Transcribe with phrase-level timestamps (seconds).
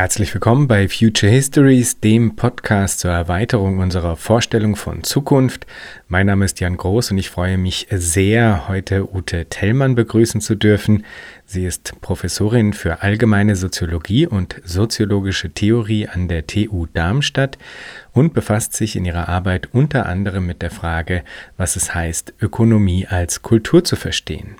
[0.00, 5.66] Herzlich willkommen bei Future Histories, dem Podcast zur Erweiterung unserer Vorstellung von Zukunft.
[6.08, 10.54] Mein Name ist Jan Groß und ich freue mich sehr, heute Ute Tellmann begrüßen zu
[10.54, 11.04] dürfen.
[11.44, 17.58] Sie ist Professorin für allgemeine Soziologie und soziologische Theorie an der TU Darmstadt
[18.14, 21.24] und befasst sich in ihrer Arbeit unter anderem mit der Frage,
[21.58, 24.56] was es heißt, Ökonomie als Kultur zu verstehen.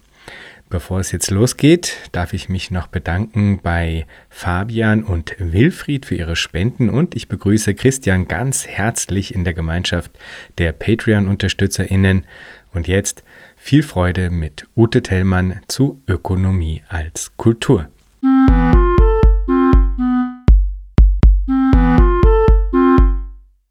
[0.71, 6.37] Bevor es jetzt losgeht, darf ich mich noch bedanken bei Fabian und Wilfried für ihre
[6.37, 10.13] Spenden und ich begrüße Christian ganz herzlich in der Gemeinschaft
[10.59, 12.25] der Patreon-UnterstützerInnen.
[12.73, 13.25] Und jetzt
[13.57, 17.89] viel Freude mit Ute Tellmann zu Ökonomie als Kultur.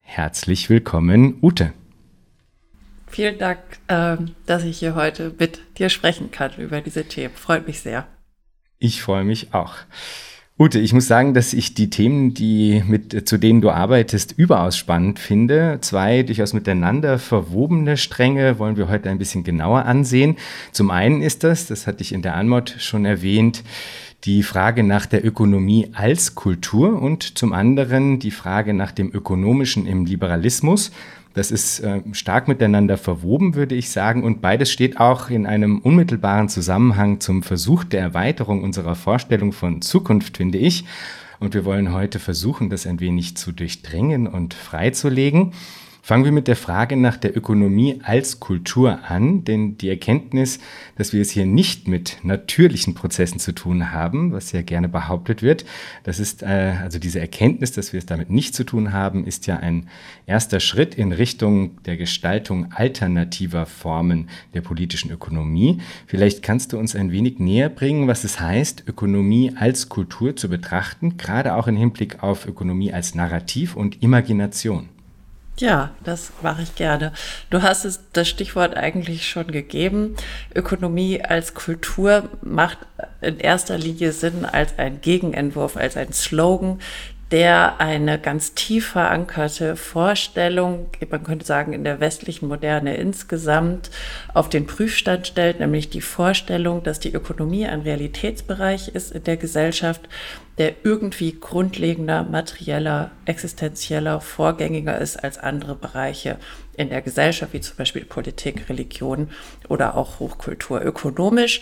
[0.01, 1.71] Herzlich willkommen, Ute.
[3.09, 7.33] Vielen Dank, ähm, dass ich hier heute mit dir sprechen kann über diese Themen.
[7.35, 8.07] Freut mich sehr.
[8.77, 9.75] Ich freue mich auch.
[10.61, 14.75] Ute, ich muss sagen, dass ich die Themen, die mit, zu denen du arbeitest, überaus
[14.75, 15.77] spannend finde.
[15.79, 20.35] Zwei durchaus miteinander verwobene Stränge wollen wir heute ein bisschen genauer ansehen.
[20.73, 23.63] Zum einen ist das, das hatte ich in der Anmod schon erwähnt,
[24.25, 29.87] die Frage nach der Ökonomie als Kultur und zum anderen die Frage nach dem Ökonomischen
[29.87, 30.91] im Liberalismus.
[31.33, 34.23] Das ist äh, stark miteinander verwoben, würde ich sagen.
[34.23, 39.81] Und beides steht auch in einem unmittelbaren Zusammenhang zum Versuch der Erweiterung unserer Vorstellung von
[39.81, 40.85] Zukunft, finde ich.
[41.39, 45.53] Und wir wollen heute versuchen, das ein wenig zu durchdringen und freizulegen.
[46.09, 50.57] Fangen wir mit der Frage nach der Ökonomie als Kultur an, denn die Erkenntnis,
[50.95, 55.43] dass wir es hier nicht mit natürlichen Prozessen zu tun haben, was ja gerne behauptet
[55.43, 55.65] wird,
[56.05, 59.45] das ist äh, also diese Erkenntnis, dass wir es damit nicht zu tun haben, ist
[59.45, 59.87] ja ein
[60.25, 65.77] erster Schritt in Richtung der Gestaltung alternativer Formen der politischen Ökonomie.
[66.07, 70.49] Vielleicht kannst du uns ein wenig näher bringen, was es heißt, Ökonomie als Kultur zu
[70.49, 74.89] betrachten, gerade auch im Hinblick auf Ökonomie als Narrativ und Imagination.
[75.59, 77.11] Ja, das mache ich gerne.
[77.49, 80.15] Du hast es, das Stichwort eigentlich schon gegeben.
[80.55, 82.77] Ökonomie als Kultur macht
[83.19, 86.79] in erster Linie Sinn als ein Gegenentwurf, als ein Slogan,
[87.31, 93.91] der eine ganz tief verankerte Vorstellung, man könnte sagen in der westlichen Moderne insgesamt,
[94.33, 99.37] auf den Prüfstand stellt, nämlich die Vorstellung, dass die Ökonomie ein Realitätsbereich ist in der
[99.37, 100.01] Gesellschaft,
[100.57, 106.37] der irgendwie grundlegender, materieller, existenzieller, vorgängiger ist als andere Bereiche
[106.75, 109.29] in der Gesellschaft, wie zum Beispiel Politik, Religion
[109.67, 110.81] oder auch Hochkultur.
[110.81, 111.61] Ökonomisch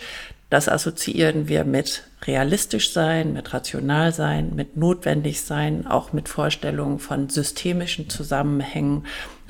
[0.50, 6.98] das assoziieren wir mit realistisch sein, mit rational sein, mit notwendig sein, auch mit Vorstellungen
[6.98, 9.04] von systemischen Zusammenhängen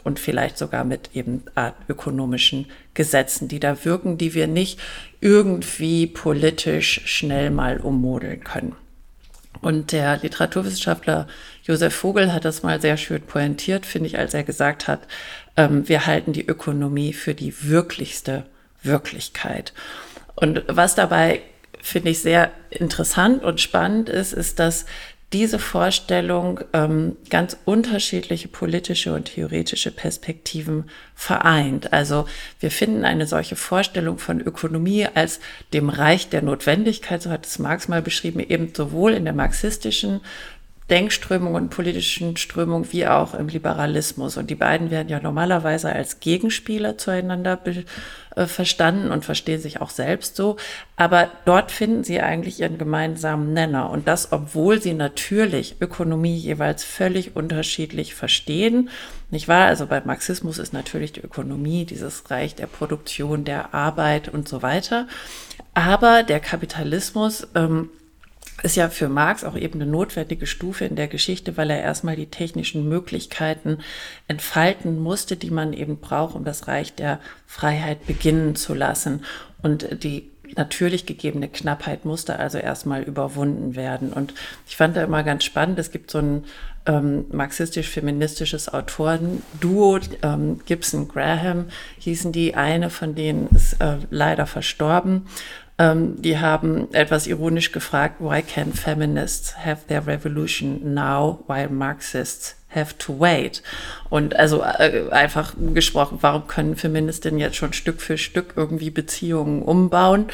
[0.05, 4.81] und vielleicht sogar mit eben Art ökonomischen Gesetzen, die da wirken, die wir nicht
[5.21, 8.75] irgendwie politisch schnell mal ummodeln können.
[9.61, 11.27] Und der Literaturwissenschaftler
[11.65, 15.01] Josef Vogel hat das mal sehr schön pointiert, finde ich, als er gesagt hat,
[15.57, 18.47] ähm, wir halten die Ökonomie für die wirklichste
[18.83, 19.73] Wirklichkeit.
[20.41, 21.43] Und was dabei,
[21.82, 24.87] finde ich, sehr interessant und spannend ist, ist, dass
[25.32, 30.84] diese Vorstellung ähm, ganz unterschiedliche politische und theoretische Perspektiven
[31.15, 31.93] vereint.
[31.93, 32.26] Also
[32.60, 35.41] wir finden eine solche Vorstellung von Ökonomie als
[35.75, 40.20] dem Reich der Notwendigkeit, so hat es Marx mal beschrieben, eben sowohl in der marxistischen
[40.91, 44.38] Denkströmung und politischen Strömung wie auch im Liberalismus.
[44.38, 47.59] Und die beiden werden ja normalerweise als Gegenspieler zueinander
[48.37, 50.56] äh, verstanden und verstehen sich auch selbst so.
[50.97, 53.91] Aber dort finden sie eigentlich ihren gemeinsamen Nenner.
[53.91, 58.88] Und das, obwohl sie natürlich Ökonomie jeweils völlig unterschiedlich verstehen.
[59.31, 59.66] Nicht wahr?
[59.66, 64.62] Also bei Marxismus ist natürlich die Ökonomie dieses Reich der Produktion, der Arbeit und so
[64.62, 65.06] weiter.
[65.75, 67.91] Aber der Kapitalismus ähm,
[68.63, 72.17] ist ja für Marx auch eben eine notwendige Stufe in der Geschichte, weil er erstmal
[72.17, 73.79] die technischen Möglichkeiten
[74.27, 79.25] entfalten musste, die man eben braucht, um das Reich der Freiheit beginnen zu lassen.
[79.63, 84.13] Und die natürlich gegebene Knappheit musste also erstmal überwunden werden.
[84.13, 84.35] Und
[84.67, 86.44] ich fand da immer ganz spannend, es gibt so ein
[86.87, 91.67] ähm, marxistisch-feministisches Autoren-Duo, ähm, Gibson Graham
[91.99, 95.27] hießen die, eine von denen ist äh, leider verstorben.
[95.79, 102.57] Ähm, die haben etwas ironisch gefragt, why can feminists have their revolution now while Marxists
[102.75, 103.63] have to wait?
[104.11, 109.63] Und also äh, einfach gesprochen, warum können Feministinnen jetzt schon Stück für Stück irgendwie Beziehungen
[109.63, 110.27] umbauen?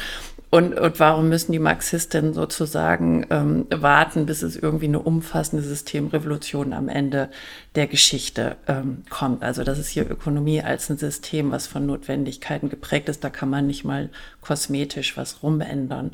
[0.55, 6.71] und, und warum müssen die Marxistinnen sozusagen ähm, warten, bis es irgendwie eine umfassende Systemrevolution
[6.71, 7.29] am Ende
[7.75, 9.43] der Geschichte ähm, kommt?
[9.43, 13.23] Also das ist hier Ökonomie als ein System, was von Notwendigkeiten geprägt ist.
[13.23, 14.09] Da kann man nicht mal
[14.45, 16.11] kosmetisch was rumändern.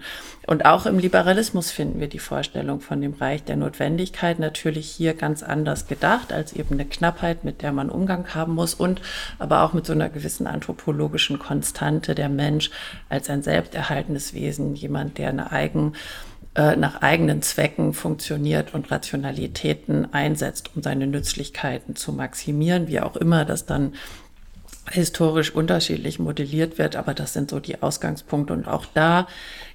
[0.48, 5.14] Und auch im Liberalismus finden wir die Vorstellung von dem Reich der Notwendigkeit natürlich hier
[5.14, 9.02] ganz anders gedacht, als eben eine Knappheit, mit der man Umgang haben muss und
[9.38, 12.72] aber auch mit so einer gewissen anthropologischen Konstante der Mensch
[13.10, 15.94] als ein selbsterhaltendes Wesen, jemand, der eine eigen
[16.54, 23.16] äh, nach eigenen Zwecken funktioniert und Rationalitäten einsetzt, um seine Nützlichkeiten zu maximieren, wie auch
[23.16, 23.94] immer das dann
[24.92, 29.28] historisch unterschiedlich modelliert wird, aber das sind so die Ausgangspunkte und auch da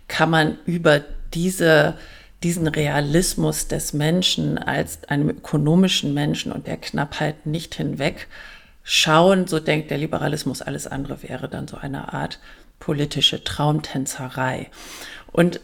[0.08, 1.02] kann man über
[1.34, 1.94] diese
[2.42, 8.28] diesen Realismus des Menschen als einem ökonomischen Menschen und der Knappheit nicht hinweg
[8.82, 12.38] schauen, so denkt der Liberalismus, alles andere wäre dann so eine Art
[12.78, 14.70] politische Traumtänzerei.
[15.32, 15.60] Und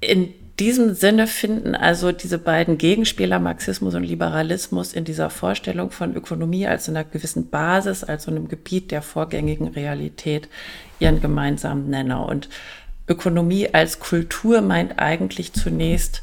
[0.00, 0.32] in
[0.62, 6.68] diesem Sinne finden also diese beiden Gegenspieler Marxismus und Liberalismus in dieser Vorstellung von Ökonomie
[6.68, 10.48] als einer gewissen Basis, als einem Gebiet der vorgängigen Realität
[11.00, 12.26] ihren gemeinsamen Nenner.
[12.26, 12.48] Und
[13.08, 16.22] Ökonomie als Kultur meint eigentlich zunächst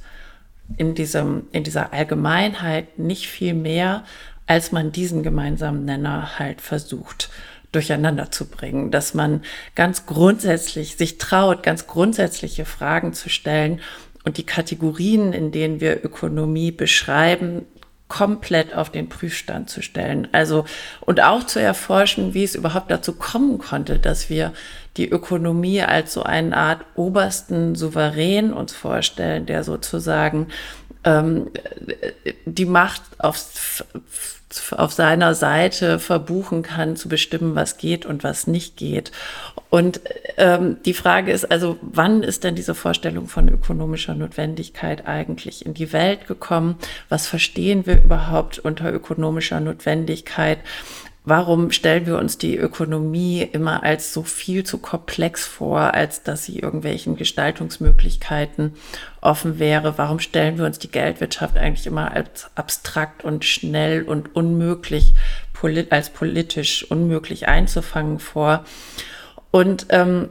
[0.77, 4.05] in, diesem, in dieser Allgemeinheit nicht viel mehr,
[4.47, 7.29] als man diesen gemeinsamen Nenner halt versucht
[7.73, 9.41] durcheinander zu bringen, dass man
[9.75, 13.81] ganz grundsätzlich sich traut, ganz grundsätzliche Fragen zu stellen
[14.23, 17.65] und die Kategorien, in denen wir Ökonomie beschreiben,
[18.09, 20.27] komplett auf den Prüfstand zu stellen.
[20.31, 20.65] Also
[21.01, 24.51] und auch zu erforschen, wie es überhaupt dazu kommen konnte, dass wir
[24.97, 30.47] die Ökonomie als so eine Art obersten Souverän uns vorstellen, der sozusagen
[31.03, 31.51] ähm,
[32.45, 33.85] die Macht aufs
[34.71, 39.11] auf seiner Seite verbuchen kann, zu bestimmen, was geht und was nicht geht.
[39.69, 40.01] Und
[40.37, 45.75] ähm, die Frage ist also, wann ist denn diese Vorstellung von ökonomischer Notwendigkeit eigentlich in
[45.75, 46.77] die Welt gekommen?
[47.09, 50.59] Was verstehen wir überhaupt unter ökonomischer Notwendigkeit?
[51.29, 56.45] Warum stellen wir uns die Ökonomie immer als so viel zu komplex vor, als dass
[56.45, 58.73] sie irgendwelchen Gestaltungsmöglichkeiten
[59.21, 59.99] offen wäre?
[59.99, 65.13] Warum stellen wir uns die Geldwirtschaft eigentlich immer als abstrakt und schnell und unmöglich,
[65.91, 68.65] als politisch unmöglich einzufangen vor?
[69.51, 70.29] Und ähm,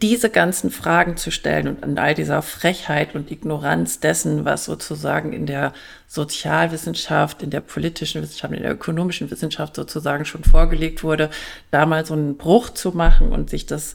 [0.00, 5.32] diese ganzen Fragen zu stellen und an all dieser Frechheit und Ignoranz dessen, was sozusagen
[5.32, 5.72] in der
[6.06, 11.30] Sozialwissenschaft, in der politischen Wissenschaft, in der ökonomischen Wissenschaft sozusagen schon vorgelegt wurde,
[11.70, 13.94] da mal so einen Bruch zu machen und sich das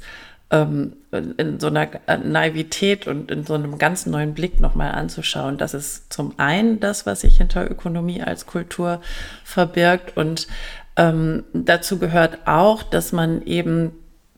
[0.52, 1.90] ähm, in so einer
[2.24, 5.58] Naivität und in so einem ganz neuen Blick nochmal anzuschauen.
[5.58, 9.02] Das ist zum einen das, was sich hinter Ökonomie als Kultur
[9.44, 10.48] verbirgt und
[10.96, 13.92] ähm, dazu gehört auch, dass man eben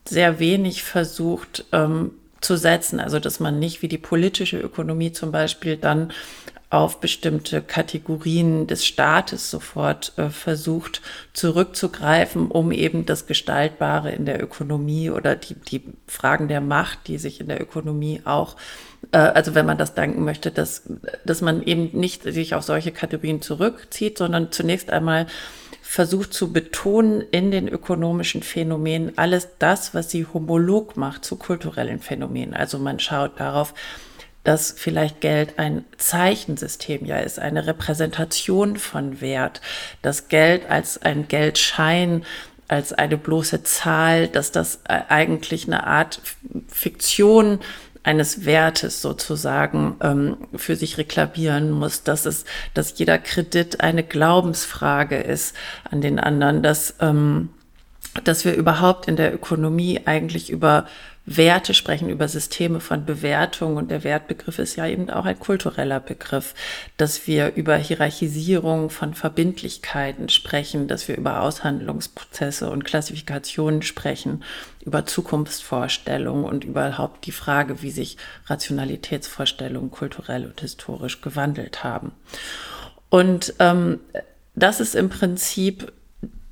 [0.07, 2.12] sehr wenig versucht ähm,
[2.42, 3.00] zu setzen.
[3.00, 6.12] Also dass man nicht wie die politische Ökonomie zum Beispiel dann
[6.72, 11.01] auf bestimmte Kategorien des Staates sofort äh, versucht
[11.34, 17.18] zurückzugreifen, um eben das Gestaltbare in der Ökonomie oder die, die Fragen der Macht, die
[17.18, 18.56] sich in der Ökonomie auch,
[19.12, 20.84] äh, also wenn man das danken möchte, dass,
[21.25, 25.25] dass man eben nicht sich auf solche Kategorien zurückzieht, sondern zunächst einmal
[25.91, 32.00] versucht zu betonen in den ökonomischen Phänomenen alles das, was sie homolog macht zu kulturellen
[32.00, 32.53] Phänomenen.
[32.53, 33.74] Also man schaut darauf,
[34.44, 39.62] dass vielleicht Geld ein Zeichensystem ja ist, eine Repräsentation von Wert,
[40.03, 42.24] dass Geld als ein Geldschein
[42.68, 46.21] als eine bloße Zahl, dass das eigentlich eine Art
[46.68, 47.62] Fiktion
[48.04, 55.18] eines Wertes sozusagen ähm, für sich reklamieren muss, dass es, dass jeder Kredit eine Glaubensfrage
[55.18, 55.56] ist
[55.89, 57.50] an den anderen, dass, ähm,
[58.24, 60.88] dass wir überhaupt in der Ökonomie eigentlich über
[61.31, 66.00] Werte sprechen, über Systeme von Bewertung und der Wertbegriff ist ja eben auch ein kultureller
[66.00, 66.55] Begriff,
[66.98, 74.43] dass wir über Hierarchisierung von Verbindlichkeiten sprechen, dass wir über Aushandlungsprozesse und Klassifikationen sprechen,
[74.83, 78.17] über Zukunftsvorstellungen und überhaupt die Frage, wie sich
[78.48, 82.12] Rationalitätsvorstellungen kulturell und historisch gewandelt haben.
[83.09, 84.00] Und ähm,
[84.55, 85.91] das ist im Prinzip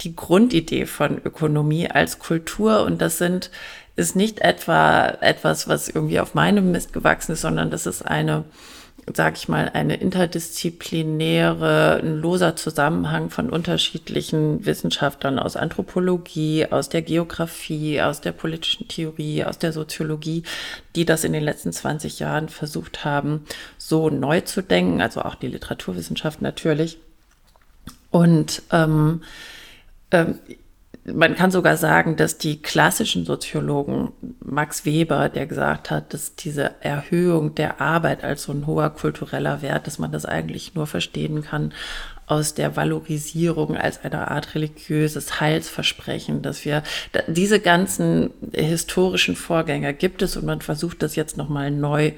[0.02, 3.50] die Grundidee von Ökonomie als Kultur und das sind
[3.98, 8.44] ist nicht etwa etwas, was irgendwie auf meinem Mist gewachsen ist, sondern das ist eine,
[9.12, 17.02] sag ich mal, eine interdisziplinäre, ein loser Zusammenhang von unterschiedlichen Wissenschaftlern aus Anthropologie, aus der
[17.02, 20.44] Geografie, aus der politischen Theorie, aus der Soziologie,
[20.96, 23.46] die das in den letzten 20 Jahren versucht haben,
[23.80, 27.00] so neu zu denken, also auch die Literaturwissenschaft natürlich.
[28.12, 29.24] Und ähm,
[30.12, 30.38] ähm,
[31.14, 34.12] man kann sogar sagen, dass die klassischen Soziologen,
[34.44, 39.62] Max Weber, der gesagt hat, dass diese Erhöhung der Arbeit als so ein hoher kultureller
[39.62, 41.74] Wert, dass man das eigentlich nur verstehen kann
[42.26, 46.84] aus der Valorisierung als eine Art religiöses Heilsversprechen, dass wir
[47.28, 52.12] diese ganzen historischen Vorgänge gibt es und man versucht das jetzt nochmal neu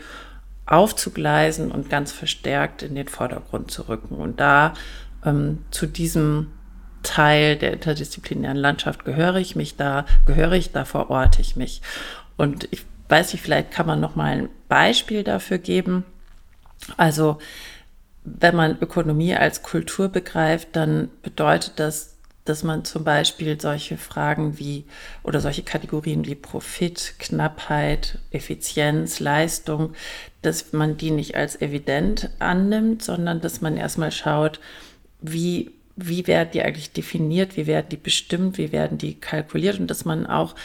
[0.66, 4.16] aufzugleisen und ganz verstärkt in den Vordergrund zu rücken.
[4.16, 4.74] Und da
[5.24, 6.48] ähm, zu diesem
[7.04, 11.82] Teil der interdisziplinären Landschaft gehöre ich mich da, gehöre ich, da verorte ich mich.
[12.38, 16.06] Und ich weiß nicht, vielleicht kann man noch mal ein Beispiel dafür geben.
[16.98, 17.40] Also,
[18.24, 22.16] wenn man Ökonomie als Kultur begreift, dann bedeutet das,
[22.46, 24.86] dass man zum Beispiel solche Fragen wie
[25.24, 29.94] oder solche Kategorien wie Profit, Knappheit, Effizienz, Leistung,
[30.42, 34.60] dass man die nicht als evident annimmt, sondern dass man erstmal schaut,
[35.22, 35.72] wie
[36.08, 40.06] wie werden die eigentlich definiert, wie werden die bestimmt, wie werden die kalkuliert und dass
[40.06, 40.56] man auch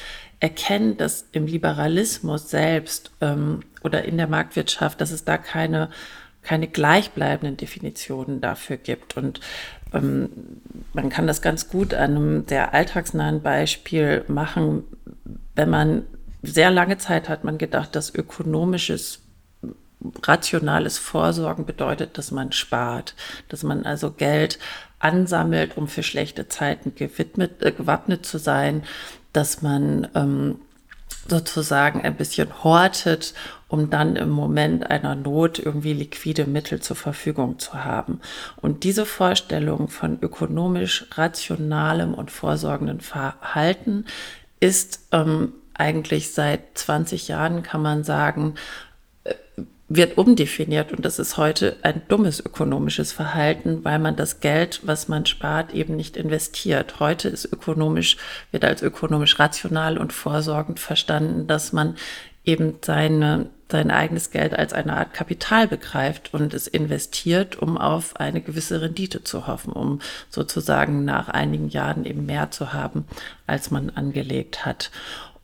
[0.41, 5.91] erkennt, dass im Liberalismus selbst ähm, oder in der Marktwirtschaft, dass es da keine,
[6.43, 9.17] keine gleichbleibenden Definitionen dafür gibt.
[9.17, 9.41] Und
[9.93, 10.29] ähm,
[10.93, 14.85] man kann das ganz gut an einem sehr alltagsnahen Beispiel machen.
[15.55, 16.03] Wenn man
[16.43, 19.23] sehr lange Zeit hat man gedacht, dass ökonomisches
[20.23, 23.15] rationales Vorsorgen bedeutet, dass man spart,
[23.49, 24.59] dass man also Geld
[25.05, 28.83] ansammelt, um für schlechte Zeiten gewidmet, äh, gewappnet zu sein,
[29.33, 30.57] dass man ähm,
[31.29, 33.35] sozusagen ein bisschen hortet,
[33.69, 38.21] um dann im Moment einer Not irgendwie liquide Mittel zur Verfügung zu haben.
[38.57, 44.07] Und diese Vorstellung von ökonomisch rationalem und vorsorgenden Verhalten
[44.61, 48.55] ist ähm, eigentlich seit 20 Jahren, kann man sagen,
[49.89, 55.09] wird umdefiniert und das ist heute ein dummes ökonomisches Verhalten, weil man das Geld, was
[55.09, 57.01] man spart, eben nicht investiert.
[57.01, 58.17] Heute ist ökonomisch,
[58.51, 61.97] wird als ökonomisch rational und vorsorgend verstanden, dass man
[62.47, 68.17] eben seine, sein eigenes Geld als eine Art Kapital begreift und es investiert, um auf
[68.17, 70.01] eine gewisse Rendite zu hoffen, um
[70.31, 73.07] sozusagen nach einigen Jahren eben mehr zu haben,
[73.47, 74.91] als man angelegt hat.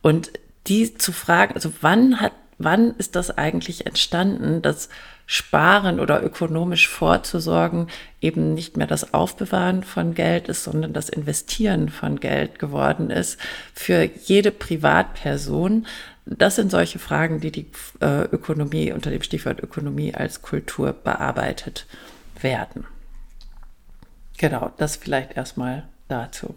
[0.01, 0.31] Und
[0.67, 2.33] die zu fragen, also wann hat
[2.63, 4.89] wann ist das eigentlich entstanden, dass
[5.25, 7.87] Sparen oder ökonomisch vorzusorgen
[8.19, 13.39] eben nicht mehr das Aufbewahren von Geld ist, sondern das Investieren von Geld geworden ist
[13.73, 15.87] für jede Privatperson.
[16.25, 21.85] Das sind solche Fragen, die die äh, Ökonomie unter dem Stichwort Ökonomie als Kultur bearbeitet
[22.41, 22.85] werden.
[24.37, 26.55] Genau, das vielleicht erstmal dazu.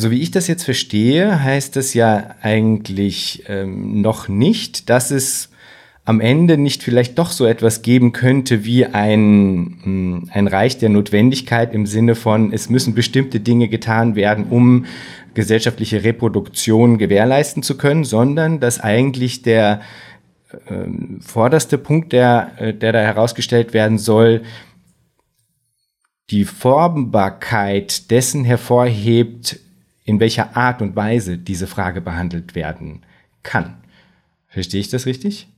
[0.00, 5.50] So wie ich das jetzt verstehe, heißt das ja eigentlich ähm, noch nicht, dass es
[6.06, 10.88] am Ende nicht vielleicht doch so etwas geben könnte wie ein, hm, ein Reich der
[10.88, 14.86] Notwendigkeit im Sinne von, es müssen bestimmte Dinge getan werden, um
[15.34, 19.82] gesellschaftliche Reproduktion gewährleisten zu können, sondern dass eigentlich der
[20.66, 20.86] äh,
[21.20, 24.44] vorderste Punkt, der, äh, der da herausgestellt werden soll,
[26.30, 29.60] die Formbarkeit dessen hervorhebt,
[30.04, 33.02] in welcher Art und Weise diese Frage behandelt werden
[33.42, 33.76] kann.
[34.48, 35.48] Verstehe ich das richtig?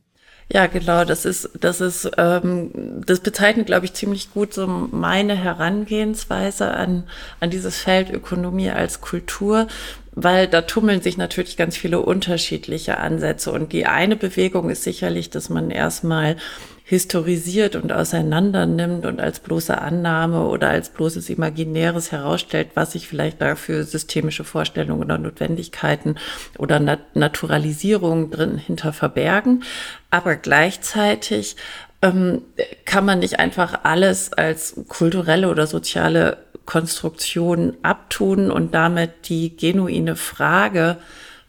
[0.53, 1.05] Ja, genau.
[1.05, 2.71] Das ist, das ist, ähm,
[3.07, 7.05] das bezeichnet, glaube ich, ziemlich gut so meine Herangehensweise an,
[7.41, 9.67] an dieses Feld Ökonomie als Kultur,
[10.15, 13.51] weil da tummeln sich natürlich ganz viele unterschiedliche Ansätze.
[13.51, 16.37] Und die eine Bewegung ist sicherlich, dass man erstmal
[16.85, 23.07] historisiert und auseinander nimmt und als bloße Annahme oder als bloßes Imaginäres herausstellt, was sich
[23.07, 26.17] vielleicht da für systemische Vorstellungen oder Notwendigkeiten
[26.59, 29.63] oder Nat Naturalisierungen drin hinter verbergen.
[30.11, 31.57] Aber gleichzeitig
[32.03, 32.43] ähm,
[32.85, 40.17] kann man nicht einfach alles als kulturelle oder soziale Konstruktion abtun und damit die genuine
[40.17, 40.99] Frage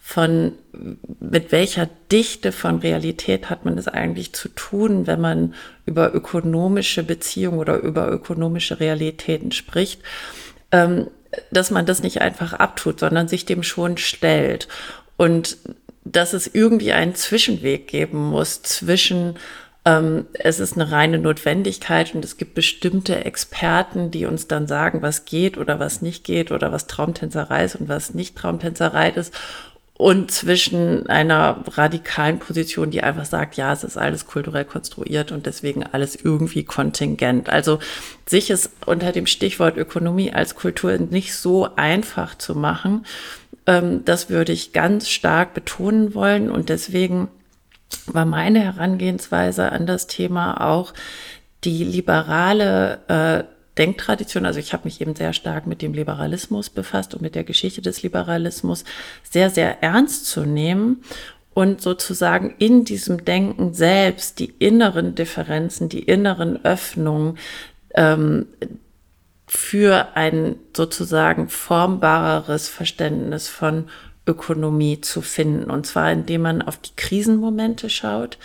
[0.05, 0.51] von
[1.21, 5.53] mit welcher Dichte von Realität hat man es eigentlich zu tun, wenn man
[5.85, 10.01] über ökonomische Beziehungen oder über ökonomische Realitäten spricht,
[10.73, 11.07] ähm,
[11.51, 14.67] dass man das nicht einfach abtut, sondern sich dem schon stellt.
[15.15, 15.57] Und
[16.03, 19.35] dass es irgendwie einen Zwischenweg geben muss zwischen
[19.85, 25.01] ähm, es ist eine reine Notwendigkeit und es gibt bestimmte Experten, die uns dann sagen,
[25.01, 29.33] was geht oder was nicht geht oder was Traumtänzerei ist und was nicht Traumtänzerei ist
[30.03, 35.45] und zwischen einer radikalen Position, die einfach sagt, ja, es ist alles kulturell konstruiert und
[35.45, 37.47] deswegen alles irgendwie kontingent.
[37.47, 37.79] Also
[38.25, 43.05] sich es unter dem Stichwort Ökonomie als Kultur nicht so einfach zu machen,
[43.65, 47.29] ähm, das würde ich ganz stark betonen wollen und deswegen
[48.05, 50.93] war meine Herangehensweise an das Thema auch
[51.63, 57.15] die liberale äh, Denktradition, also ich habe mich eben sehr stark mit dem Liberalismus befasst
[57.15, 58.83] und mit der Geschichte des Liberalismus,
[59.23, 61.03] sehr, sehr ernst zu nehmen
[61.53, 67.37] und sozusagen in diesem Denken selbst die inneren Differenzen, die inneren Öffnungen
[67.95, 68.47] ähm,
[69.47, 73.89] für ein sozusagen formbareres Verständnis von
[74.25, 75.69] Ökonomie zu finden.
[75.69, 78.37] Und zwar, indem man auf die Krisenmomente schaut.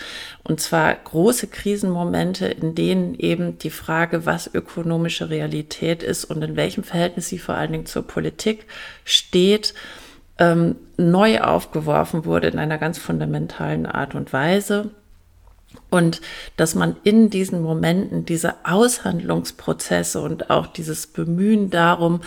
[0.43, 6.57] Und zwar große Krisenmomente, in denen eben die Frage, was ökonomische Realität ist und in
[6.57, 8.67] welchem Verhältnis sie vor allen Dingen zur Politik
[9.05, 9.75] steht,
[10.39, 14.91] ähm, neu aufgeworfen wurde in einer ganz fundamentalen Art und Weise.
[15.91, 16.21] Und
[16.57, 22.21] dass man in diesen Momenten diese Aushandlungsprozesse und auch dieses Bemühen darum,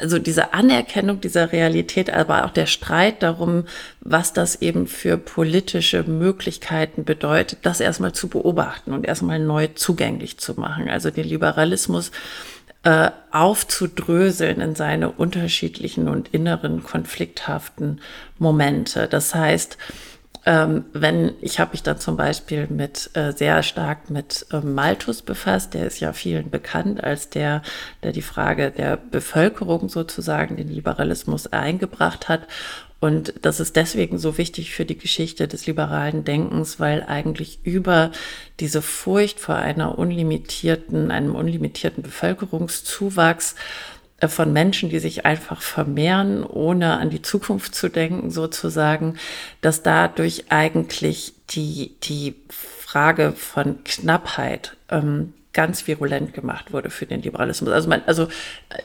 [0.00, 3.64] also diese Anerkennung dieser Realität, aber auch der Streit darum,
[4.00, 10.38] was das eben für politische Möglichkeiten bedeutet, das erstmal zu beobachten und erstmal neu zugänglich
[10.38, 10.88] zu machen.
[10.88, 12.10] Also den Liberalismus
[12.82, 18.00] äh, aufzudröseln in seine unterschiedlichen und inneren konflikthaften
[18.38, 19.06] Momente.
[19.08, 19.78] Das heißt,
[20.46, 25.22] ähm, wenn ich habe mich dann zum Beispiel mit äh, sehr stark mit äh, Malthus
[25.22, 27.62] befasst, der ist ja vielen bekannt als der,
[28.04, 32.46] der die Frage der Bevölkerung sozusagen den Liberalismus eingebracht hat.
[32.98, 38.10] Und das ist deswegen so wichtig für die Geschichte des liberalen Denkens, weil eigentlich über
[38.58, 43.54] diese Furcht vor einer unlimitierten, einem unlimitierten Bevölkerungszuwachs
[44.26, 49.16] von Menschen, die sich einfach vermehren, ohne an die Zukunft zu denken, sozusagen,
[49.60, 57.22] dass dadurch eigentlich die, die Frage von Knappheit ähm, ganz virulent gemacht wurde für den
[57.22, 57.70] Liberalismus.
[57.70, 58.82] Also, man, also äh,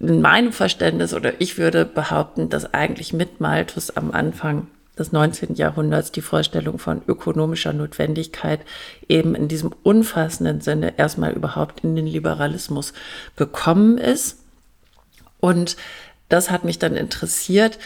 [0.00, 4.68] in meinem Verständnis oder ich würde behaupten, dass eigentlich mit Malthus am Anfang
[4.98, 5.54] des 19.
[5.54, 8.60] Jahrhunderts die Vorstellung von ökonomischer Notwendigkeit
[9.08, 12.92] eben in diesem umfassenden Sinne erstmal überhaupt in den Liberalismus
[13.36, 14.39] gekommen ist.
[15.40, 15.76] Und
[16.28, 17.78] das hat mich dann interessiert,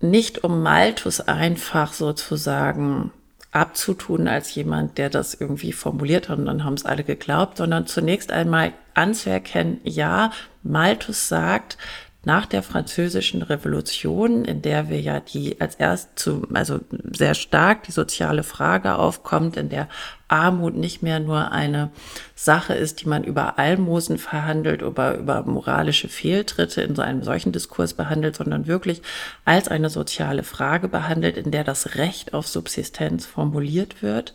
[0.00, 3.12] nicht um Malthus einfach sozusagen
[3.52, 7.86] abzutun als jemand, der das irgendwie formuliert hat und dann haben es alle geglaubt, sondern
[7.86, 10.30] zunächst einmal anzuerkennen, ja,
[10.62, 11.76] Malthus sagt,
[12.22, 16.80] nach der französischen Revolution, in der wir ja die als erst zu, also
[17.12, 19.88] sehr stark die soziale Frage aufkommt, in der
[20.30, 21.90] Armut nicht mehr nur eine
[22.34, 27.52] Sache ist, die man über Almosen verhandelt oder über moralische Fehltritte in so einem solchen
[27.52, 29.02] Diskurs behandelt, sondern wirklich
[29.44, 34.34] als eine soziale Frage behandelt, in der das Recht auf Subsistenz formuliert wird,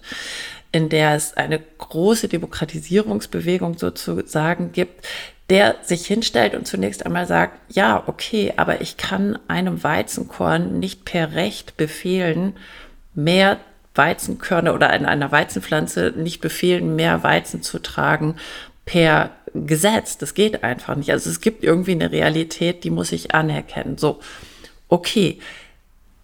[0.71, 5.05] in der es eine große Demokratisierungsbewegung sozusagen gibt,
[5.49, 11.05] der sich hinstellt und zunächst einmal sagt, ja, okay, aber ich kann einem Weizenkorn nicht
[11.05, 12.53] per Recht befehlen,
[13.13, 13.60] mehr
[13.95, 18.36] Weizenkörner oder einer Weizenpflanze nicht befehlen, mehr Weizen zu tragen
[18.86, 20.17] per Gesetz.
[20.17, 21.12] Das geht einfach nicht.
[21.12, 23.97] Also es gibt irgendwie eine Realität, die muss ich anerkennen.
[23.97, 24.19] So,
[24.88, 25.39] okay.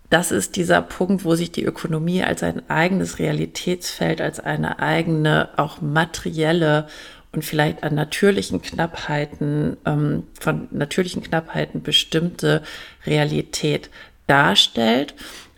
[0.09, 5.47] Das ist dieser Punkt, wo sich die Ökonomie als ein eigenes Realitätsfeld, als eine eigene,
[5.55, 6.87] auch materielle
[7.31, 12.61] und vielleicht an natürlichen Knappheiten, ähm, von natürlichen Knappheiten bestimmte
[13.05, 13.89] Realität
[14.27, 15.13] darstellt.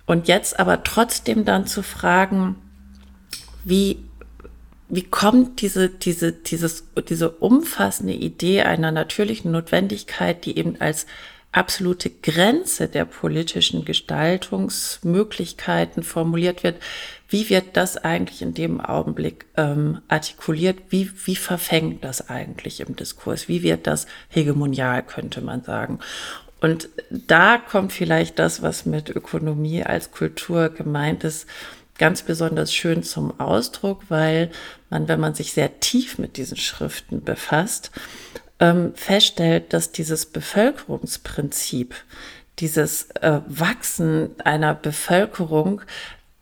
[0.06, 2.56] Und jetzt aber trotzdem dann zu fragen,
[3.64, 4.00] wie,
[4.90, 11.06] wie kommt diese, diese, dieses, diese umfassende Idee einer natürlichen Notwendigkeit, die eben als
[11.54, 16.82] absolute Grenze der politischen Gestaltungsmöglichkeiten formuliert wird,
[17.30, 20.80] wie wird das eigentlich in dem Augenblick ähm, artikuliert?
[20.90, 23.48] Wie, wie verfängt das eigentlich im Diskurs?
[23.48, 25.98] Wie wird das hegemonial, könnte man sagen?
[26.64, 31.46] Und da kommt vielleicht das, was mit Ökonomie als Kultur gemeint ist,
[31.98, 34.50] ganz besonders schön zum Ausdruck, weil
[34.90, 37.92] man, wenn man sich sehr tief mit diesen Schriften befasst,
[38.62, 41.96] ähm, feststellt, dass dieses Bevölkerungsprinzip,
[42.60, 45.82] dieses äh, Wachsen einer Bevölkerung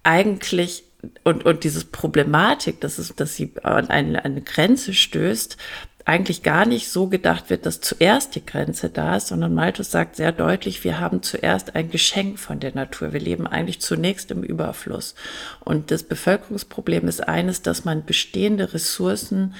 [0.03, 0.83] eigentlich
[1.23, 5.57] und, und dieses Problematik, dass, es, dass sie an eine, eine Grenze stößt,
[6.05, 10.15] eigentlich gar nicht so gedacht wird, dass zuerst die Grenze da ist, sondern Malthus sagt
[10.15, 13.13] sehr deutlich, wir haben zuerst ein Geschenk von der Natur.
[13.13, 15.15] Wir leben eigentlich zunächst im Überfluss.
[15.59, 19.53] Und das Bevölkerungsproblem ist eines, dass man bestehende Ressourcen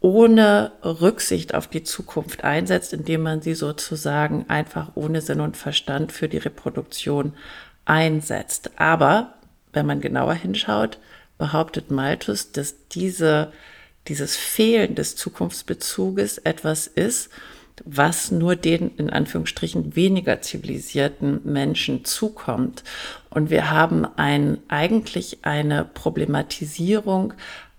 [0.00, 6.10] ohne Rücksicht auf die Zukunft einsetzt, indem man sie sozusagen einfach ohne Sinn und Verstand
[6.10, 7.34] für die Reproduktion
[7.84, 8.70] einsetzt.
[8.76, 9.34] Aber
[9.72, 10.98] wenn man genauer hinschaut,
[11.38, 13.52] behauptet Malthus, dass diese,
[14.08, 17.30] dieses Fehlen des Zukunftsbezuges etwas ist,
[17.84, 22.84] was nur den in Anführungsstrichen weniger zivilisierten Menschen zukommt.
[23.30, 27.34] Und wir haben ein, eigentlich eine Problematisierung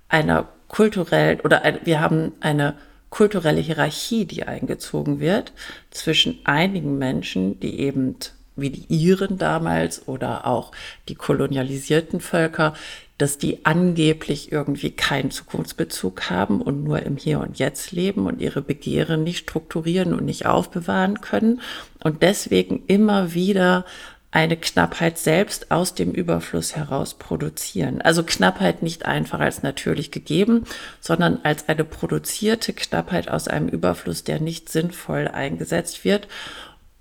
[0.09, 2.75] einer kulturell oder ein, wir haben eine
[3.09, 5.53] kulturelle Hierarchie, die eingezogen wird
[5.91, 8.15] zwischen einigen Menschen, die eben
[8.55, 10.71] wie die Iren damals oder auch
[11.09, 12.73] die kolonialisierten Völker,
[13.21, 18.41] dass die angeblich irgendwie keinen Zukunftsbezug haben und nur im Hier und Jetzt leben und
[18.41, 21.61] ihre Begehren nicht strukturieren und nicht aufbewahren können
[22.03, 23.85] und deswegen immer wieder
[24.31, 28.01] eine Knappheit selbst aus dem Überfluss heraus produzieren.
[28.01, 30.63] Also Knappheit nicht einfach als natürlich gegeben,
[31.01, 36.27] sondern als eine produzierte Knappheit aus einem Überfluss, der nicht sinnvoll eingesetzt wird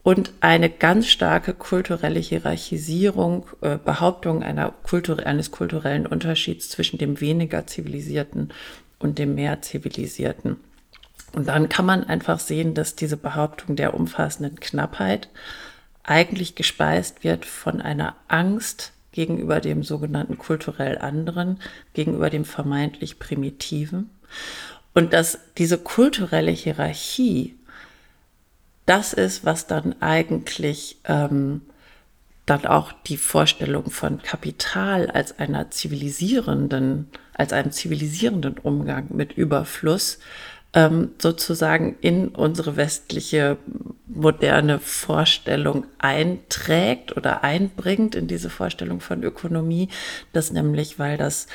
[0.02, 7.20] und eine ganz starke kulturelle Hierarchisierung, äh, Behauptung einer Kultur, eines kulturellen Unterschieds zwischen dem
[7.20, 8.52] weniger zivilisierten
[8.98, 10.56] und dem mehr zivilisierten.
[11.32, 15.28] Und dann kann man einfach sehen, dass diese Behauptung der umfassenden Knappheit
[16.02, 21.60] eigentlich gespeist wird von einer Angst gegenüber dem sogenannten kulturell anderen,
[21.94, 24.10] gegenüber dem vermeintlich primitiven.
[24.92, 27.54] Und dass diese kulturelle Hierarchie
[28.86, 31.62] das ist, was dann eigentlich ähm,
[32.46, 40.18] dann auch die Vorstellung von Kapital als einer zivilisierenden, als einem zivilisierenden Umgang mit Überfluss
[40.72, 43.56] ähm, sozusagen in unsere westliche
[44.06, 49.88] moderne Vorstellung einträgt oder einbringt in diese Vorstellung von Ökonomie,
[50.32, 51.46] das nämlich, weil das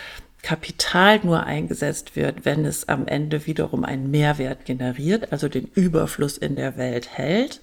[0.45, 6.38] Kapital nur eingesetzt wird, wenn es am Ende wiederum einen Mehrwert generiert, also den Überfluss
[6.38, 7.62] in der Welt hält,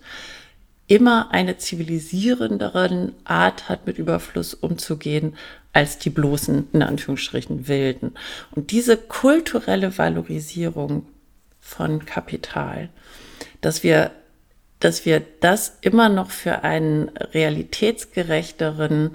[0.88, 5.36] immer eine zivilisierendere Art hat, mit Überfluss umzugehen,
[5.72, 8.14] als die bloßen, in Anführungsstrichen, Wilden.
[8.50, 11.06] Und diese kulturelle Valorisierung
[11.60, 12.88] von Kapital,
[13.60, 14.10] dass wir,
[14.80, 19.14] dass wir das immer noch für einen realitätsgerechteren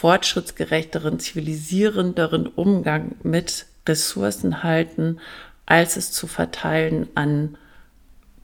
[0.00, 5.20] fortschrittsgerechteren, zivilisierenderen Umgang mit Ressourcen halten,
[5.66, 7.58] als es zu verteilen an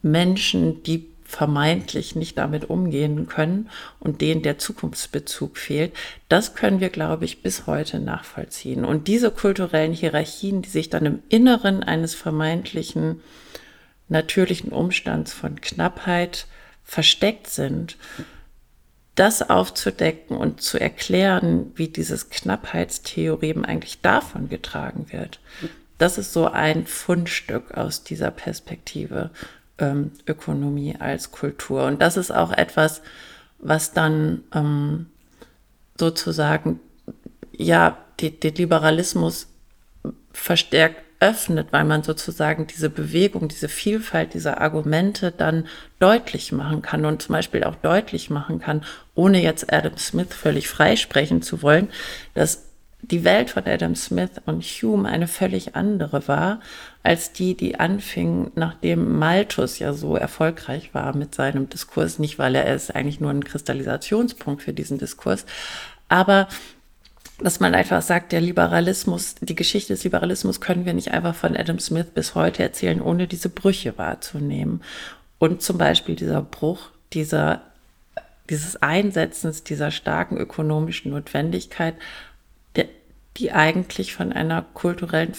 [0.02, 5.94] Menschen, die vermeintlich nicht damit umgehen können und denen der Zukunftsbezug fehlt,
[6.28, 8.84] das können wir, glaube ich, bis heute nachvollziehen.
[8.84, 13.22] Und diese kulturellen Hierarchien, die sich dann im Inneren eines vermeintlichen
[14.10, 16.46] natürlichen Umstands von Knappheit
[16.84, 17.96] versteckt sind,
[19.16, 25.40] das aufzudecken und zu erklären, wie dieses Knappheitstheorem eigentlich davon getragen wird.
[25.98, 29.30] Das ist so ein Fundstück aus dieser Perspektive
[29.78, 31.84] ähm, Ökonomie als Kultur.
[31.84, 33.00] Und das ist auch etwas,
[33.58, 35.06] was dann ähm,
[35.98, 36.80] sozusagen
[37.52, 39.48] ja den Liberalismus
[40.32, 45.66] verstärkt öffnet, weil man sozusagen diese Bewegung, diese Vielfalt dieser Argumente dann
[45.98, 48.82] deutlich machen kann und zum Beispiel auch deutlich machen kann,
[49.14, 51.88] ohne jetzt Adam Smith völlig freisprechen zu wollen,
[52.34, 52.64] dass
[53.02, 56.60] die Welt von Adam Smith und Hume eine völlig andere war
[57.02, 62.18] als die, die anfing, nachdem Malthus ja so erfolgreich war mit seinem Diskurs.
[62.18, 65.46] Nicht, weil er ist eigentlich nur ein Kristallisationspunkt für diesen Diskurs,
[66.08, 66.48] aber
[67.38, 71.56] dass man einfach sagt, der Liberalismus, die Geschichte des Liberalismus können wir nicht einfach von
[71.56, 74.82] Adam Smith bis heute erzählen, ohne diese Brüche wahrzunehmen.
[75.38, 77.62] Und zum Beispiel dieser Bruch dieser,
[78.48, 81.94] dieses Einsetzens dieser starken ökonomischen Notwendigkeit,
[82.74, 82.86] der,
[83.36, 85.34] die eigentlich von einer kulturellen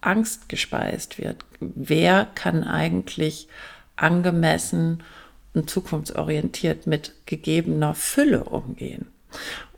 [0.00, 1.44] Angst gespeist wird.
[1.60, 3.48] Wer kann eigentlich
[3.96, 5.02] angemessen
[5.52, 9.08] und zukunftsorientiert mit gegebener Fülle umgehen?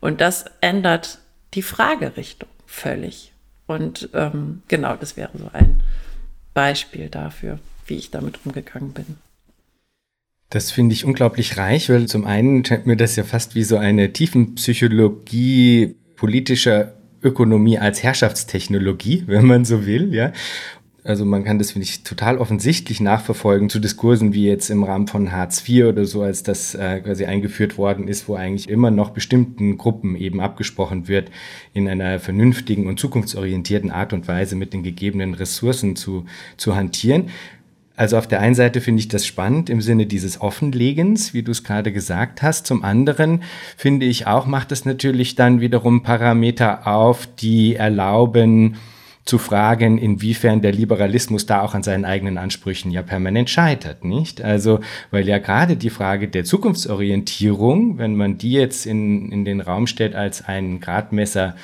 [0.00, 1.18] Und das ändert
[1.54, 3.32] die Fragerichtung völlig.
[3.66, 5.82] Und ähm, genau, das wäre so ein
[6.54, 9.16] Beispiel dafür, wie ich damit umgegangen bin.
[10.48, 13.76] Das finde ich unglaublich reich, weil zum einen scheint mir das ja fast wie so
[13.76, 20.32] eine Tiefenpsychologie politischer Ökonomie als Herrschaftstechnologie, wenn man so will, ja.
[21.02, 25.06] Also man kann das, finde ich, total offensichtlich nachverfolgen zu Diskursen wie jetzt im Rahmen
[25.06, 28.90] von Hartz IV oder so, als das äh, quasi eingeführt worden ist, wo eigentlich immer
[28.90, 31.30] noch bestimmten Gruppen eben abgesprochen wird,
[31.72, 36.26] in einer vernünftigen und zukunftsorientierten Art und Weise mit den gegebenen Ressourcen zu,
[36.58, 37.30] zu hantieren.
[37.96, 41.50] Also auf der einen Seite finde ich das spannend im Sinne dieses Offenlegens, wie du
[41.50, 42.66] es gerade gesagt hast.
[42.66, 43.42] Zum anderen
[43.76, 48.76] finde ich auch, macht es natürlich dann wiederum Parameter auf, die erlauben,
[49.30, 54.42] zu fragen, inwiefern der Liberalismus da auch an seinen eigenen Ansprüchen ja permanent scheitert, nicht?
[54.42, 54.80] Also,
[55.12, 59.86] weil ja gerade die Frage der Zukunftsorientierung, wenn man die jetzt in, in den Raum
[59.86, 61.54] stellt als ein Gradmesser,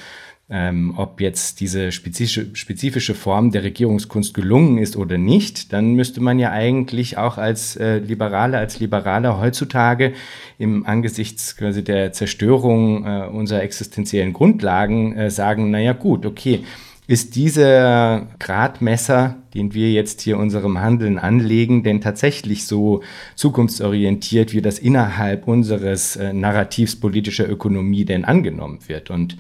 [0.49, 6.21] ähm, ob jetzt diese spezifische, spezifische Form der Regierungskunst gelungen ist oder nicht, dann müsste
[6.21, 10.13] man ja eigentlich auch als äh, Liberale, als Liberaler heutzutage
[10.57, 16.63] im Angesichts quasi der Zerstörung äh, unserer existenziellen Grundlagen äh, sagen, naja gut, okay,
[17.07, 23.03] ist dieser Gradmesser, den wir jetzt hier unserem Handeln anlegen, denn tatsächlich so
[23.37, 29.11] zukunftsorientiert, wie das innerhalb unseres äh, Narrativs politischer Ökonomie denn angenommen wird?
[29.11, 29.37] Und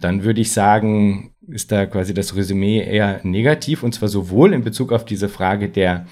[0.00, 4.64] dann würde ich sagen, ist da quasi das Resümee eher negativ, und zwar sowohl in
[4.64, 6.06] Bezug auf diese Frage der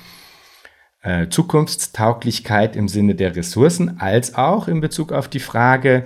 [1.02, 6.04] äh, Zukunftstauglichkeit im Sinne der Ressourcen, als auch in Bezug auf die Frage,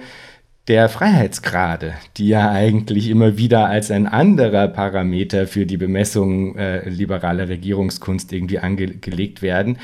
[0.68, 6.88] der Freiheitsgrade, die ja eigentlich immer wieder als ein anderer Parameter für die Bemessung äh,
[6.88, 9.79] liberaler Regierungskunst irgendwie angelegt werden.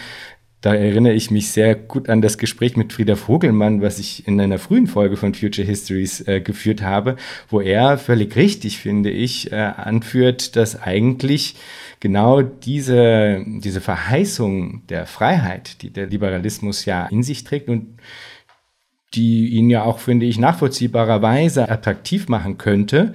[0.60, 4.40] Da erinnere ich mich sehr gut an das Gespräch mit Frieder Vogelmann, was ich in
[4.40, 7.16] einer frühen Folge von Future Histories äh, geführt habe,
[7.48, 11.56] wo er völlig richtig, finde ich, äh, anführt, dass eigentlich
[11.98, 17.98] genau diese, diese Verheißung der Freiheit, die der Liberalismus ja in sich trägt und
[19.14, 23.12] die ihn ja auch, finde ich, nachvollziehbarerweise attraktiv machen könnte,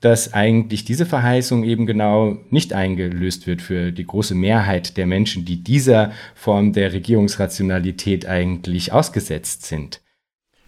[0.00, 5.44] dass eigentlich diese Verheißung eben genau nicht eingelöst wird für die große Mehrheit der Menschen,
[5.44, 10.00] die dieser Form der Regierungsrationalität eigentlich ausgesetzt sind.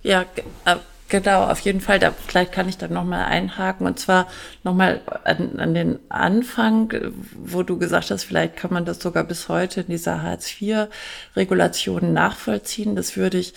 [0.02, 0.22] Ja,
[0.64, 0.76] äh,
[1.08, 1.98] genau, auf jeden Fall.
[1.98, 4.28] Da, vielleicht kann ich dann nochmal einhaken und zwar
[4.64, 6.94] nochmal an, an den Anfang,
[7.34, 12.96] wo du gesagt hast, vielleicht kann man das sogar bis heute in dieser Hartz-IV-Regulation nachvollziehen.
[12.96, 13.52] Das würde ich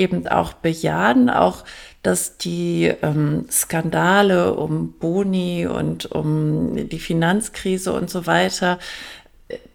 [0.00, 1.64] eben auch bejahen, auch
[2.02, 8.78] dass die ähm, Skandale um Boni und um die Finanzkrise und so weiter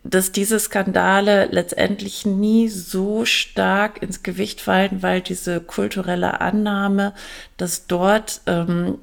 [0.04, 7.14] dass diese Skandale letztendlich nie so stark ins Gewicht fallen, weil diese kulturelle Annahme,
[7.58, 9.00] dass dort ähm,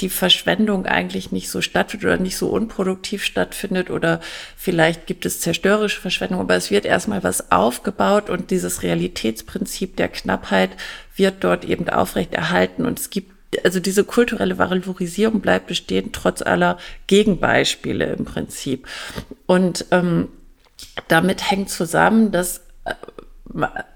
[0.00, 4.20] die Verschwendung eigentlich nicht so stattfindet oder nicht so unproduktiv stattfindet oder
[4.56, 10.08] vielleicht gibt es zerstörerische Verschwendung, aber es wird erstmal was aufgebaut und dieses Realitätsprinzip der
[10.08, 10.70] Knappheit
[11.16, 13.31] wird dort eben aufrechterhalten und es gibt
[13.64, 18.86] also diese kulturelle Valorisierung bleibt bestehen, trotz aller Gegenbeispiele im Prinzip.
[19.46, 20.28] Und ähm,
[21.08, 22.94] damit hängt zusammen, dass äh,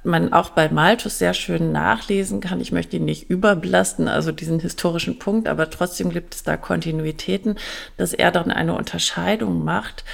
[0.04, 2.60] man auch bei Malthus sehr schön nachlesen kann.
[2.60, 7.56] Ich möchte ihn nicht überbelasten, also diesen historischen Punkt, aber trotzdem gibt es da Kontinuitäten,
[7.96, 10.04] dass er dann eine Unterscheidung macht.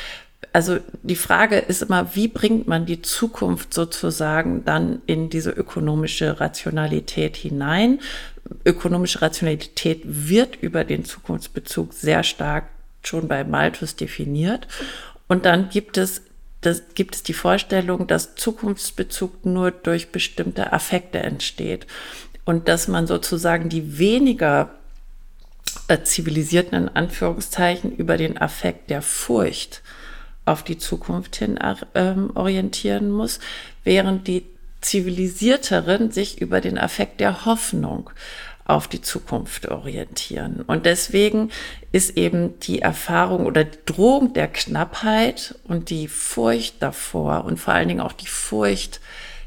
[0.52, 6.40] Also die Frage ist immer, wie bringt man die Zukunft sozusagen dann in diese ökonomische
[6.40, 8.00] Rationalität hinein?
[8.64, 12.64] ökonomische Rationalität wird über den Zukunftsbezug sehr stark
[13.02, 14.68] schon bei Malthus definiert.
[15.28, 16.22] Und dann gibt es,
[16.60, 21.86] das, gibt es die Vorstellung, dass Zukunftsbezug nur durch bestimmte Affekte entsteht.
[22.44, 24.70] Und dass man sozusagen die weniger
[25.88, 29.82] äh, zivilisierten, in Anführungszeichen, über den Affekt der Furcht
[30.44, 33.38] auf die Zukunft hin äh, orientieren muss,
[33.85, 34.44] während die
[34.81, 38.11] zivilisierteren sich über den Affekt der Hoffnung
[38.64, 40.62] auf die Zukunft orientieren.
[40.66, 41.50] Und deswegen
[41.90, 47.74] ist eben die Erfahrung oder die Drohung der Knappheit und die Furcht davor und vor
[47.74, 49.00] allen Dingen auch die Furcht,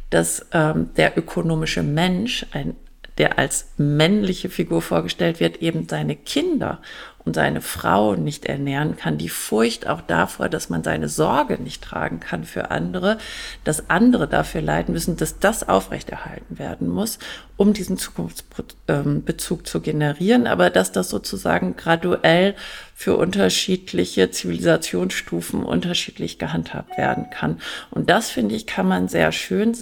[0.10, 2.76] dass ähm, der ökonomische Mensch, ein,
[3.18, 6.82] der als männliche Figur vorgestellt wird, eben seine Kinder
[7.26, 11.84] und seine Frau nicht ernähren kann, die Furcht auch davor, dass man seine Sorge nicht
[11.84, 13.18] tragen kann für andere,
[13.64, 17.18] dass andere dafür leiden müssen, dass das aufrechterhalten werden muss,
[17.58, 22.56] um diesen Zukunftsbezug zu generieren, aber dass das sozusagen graduell
[22.94, 27.60] für unterschiedliche Zivilisationsstufen unterschiedlich gehandhabt werden kann.
[27.90, 29.76] Und das, finde ich, kann man sehr schön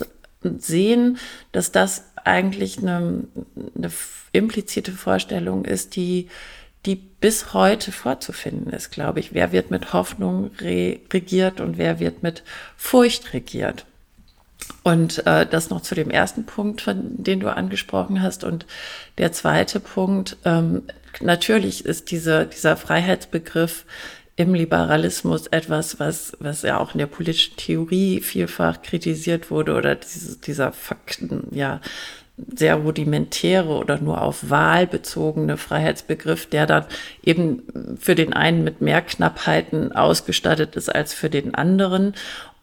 [0.59, 1.17] sehen,
[1.51, 3.25] dass das eigentlich eine,
[3.75, 3.91] eine
[4.31, 6.29] implizite Vorstellung ist, die
[6.85, 9.33] die bis heute vorzufinden ist, glaube ich.
[9.33, 12.43] Wer wird mit Hoffnung re regiert und wer wird mit
[12.75, 13.85] Furcht regiert?
[14.83, 18.43] Und äh, das noch zu dem ersten Punkt, von, den du angesprochen hast.
[18.43, 18.65] Und
[19.17, 20.83] der zweite Punkt, ähm,
[21.21, 23.85] natürlich ist diese, dieser Freiheitsbegriff
[24.35, 29.95] im Liberalismus etwas, was, was ja auch in der politischen Theorie vielfach kritisiert wurde oder
[29.95, 30.73] dieses, dieser
[31.51, 31.81] ja,
[32.37, 36.85] sehr rudimentäre oder nur auf Wahl bezogene Freiheitsbegriff, der dann
[37.23, 42.15] eben für den einen mit mehr Knappheiten ausgestattet ist als für den anderen.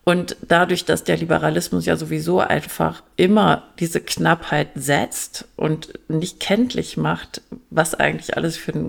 [0.02, 6.96] Und dadurch, dass der Liberalismus ja sowieso einfach immer diese Knappheit setzt und nicht kenntlich
[6.96, 8.88] macht, was eigentlich alles für,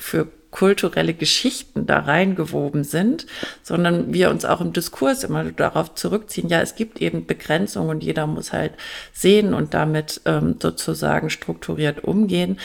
[0.00, 3.26] für kulturelle Geschichten da reingewoben sind,
[3.62, 8.02] sondern wir uns auch im Diskurs immer darauf zurückziehen, ja, es gibt eben Begrenzungen und
[8.02, 8.72] jeder muss halt
[9.12, 12.58] sehen und damit ähm, sozusagen strukturiert umgehen,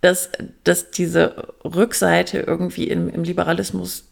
[0.00, 0.30] dass,
[0.64, 4.04] dass diese Rückseite irgendwie im, im Liberalismus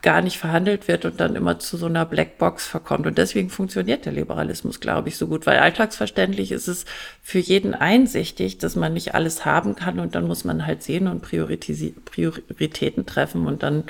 [0.00, 3.06] gar nicht verhandelt wird und dann immer zu so einer Blackbox verkommt.
[3.06, 6.84] Und deswegen funktioniert der Liberalismus, glaube ich, so gut, weil alltagsverständlich ist es
[7.22, 11.08] für jeden einsichtig, dass man nicht alles haben kann und dann muss man halt sehen
[11.08, 13.84] und Prioritäten treffen und dann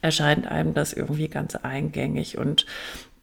[0.00, 2.38] erscheint einem das irgendwie ganz eingängig.
[2.38, 2.66] Und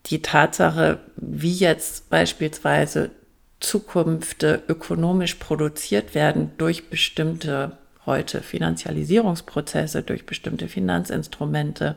[0.06, 3.12] die Tatsache, wie jetzt beispielsweise
[3.60, 7.78] Zukünfte ökonomisch produziert werden durch bestimmte
[8.10, 11.96] heute Finanzialisierungsprozesse, durch bestimmte Finanzinstrumente.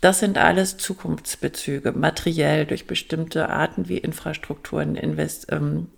[0.00, 5.88] Das sind alles Zukunftsbezüge, materiell durch bestimmte Arten, wie Infrastrukturen invest, ähm,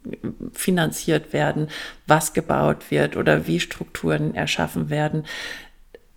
[0.52, 1.68] finanziert werden,
[2.06, 5.24] was gebaut wird oder wie Strukturen erschaffen werden.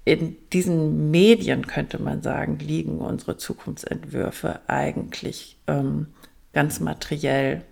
[0.06, 6.08] In diesen Medien, könnte man sagen, liegen unsere Zukunftsentwürfe eigentlich ähm,
[6.54, 7.64] ganz materiell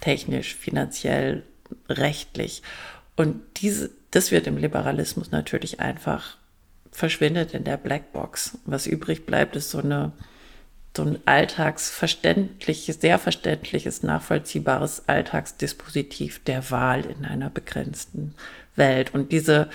[0.00, 1.44] technisch, finanziell,
[1.88, 2.62] rechtlich.
[3.16, 6.36] Und diese, das wird im Liberalismus natürlich einfach
[6.92, 8.58] verschwindet in der Blackbox.
[8.64, 10.12] Was übrig bleibt, ist so eine
[10.96, 18.34] so ein alltagsverständliches, sehr verständliches, nachvollziehbares Alltagsdispositiv der Wahl in einer begrenzten
[18.76, 19.14] Welt.
[19.14, 19.70] Und diese,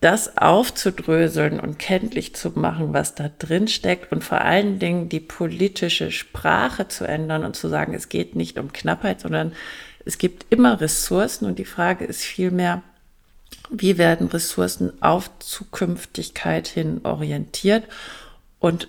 [0.00, 5.20] das aufzudröseln und kenntlich zu machen, was da drin steckt und vor allen Dingen die
[5.20, 9.52] politische Sprache zu ändern und zu sagen, es geht nicht um Knappheit, sondern
[10.08, 12.82] es gibt immer Ressourcen und die Frage ist vielmehr,
[13.68, 17.84] wie werden Ressourcen auf Zukünftigkeit hin orientiert
[18.58, 18.88] und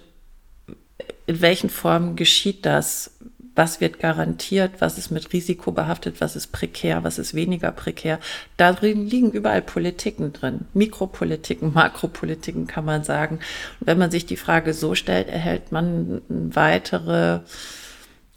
[1.28, 3.12] in welchen Formen geschieht das?
[3.60, 8.20] was wird garantiert, was ist mit Risiko behaftet, was ist prekär, was ist weniger prekär.
[8.56, 10.62] Darin liegen überall Politiken drin.
[10.74, 13.40] Mikropolitiken, Makropolitiken kann man sagen.
[13.82, 17.42] Und wenn man sich die Frage so stellt, erhält man weitere,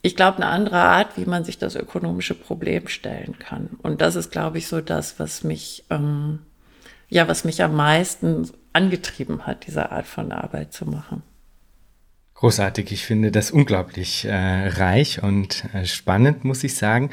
[0.02, 3.70] ich glaube, eine andere Art, wie man sich das ökonomische Problem stellen kann.
[3.82, 6.40] Und das ist, glaube ich, so das, was mich, ähm,
[7.08, 11.22] ja, was mich am meisten angetrieben hat, diese Art von Arbeit zu machen.
[12.34, 17.10] Großartig, ich finde das unglaublich äh, reich und äh, spannend, muss ich sagen.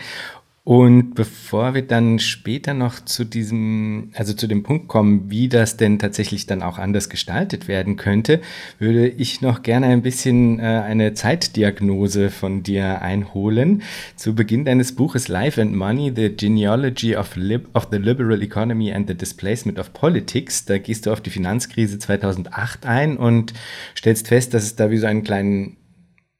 [0.69, 5.77] Und bevor wir dann später noch zu diesem, also zu dem Punkt kommen, wie das
[5.77, 8.39] denn tatsächlich dann auch anders gestaltet werden könnte,
[8.77, 13.81] würde ich noch gerne ein bisschen äh, eine Zeitdiagnose von dir einholen.
[14.15, 18.93] Zu Beginn deines Buches Life and Money, The Genealogy of, Lib of the Liberal Economy
[18.93, 23.53] and the Displacement of Politics, da gehst du auf die Finanzkrise 2008 ein und
[23.97, 25.78] stellst fest, dass es da wie so einen kleinen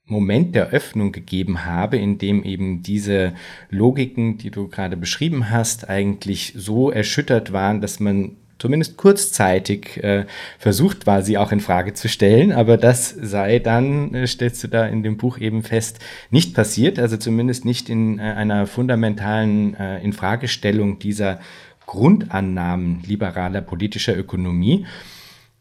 [0.09, 3.33] Moment der Öffnung gegeben habe, in dem eben diese
[3.69, 10.25] Logiken, die du gerade beschrieben hast, eigentlich so erschüttert waren, dass man zumindest kurzzeitig äh,
[10.59, 14.67] versucht war, sie auch in Frage zu stellen, aber das sei dann, äh, stellst du
[14.67, 19.75] da in dem Buch eben fest, nicht passiert, also zumindest nicht in äh, einer fundamentalen
[19.75, 21.39] äh, Infragestellung dieser
[21.85, 24.85] Grundannahmen liberaler politischer Ökonomie.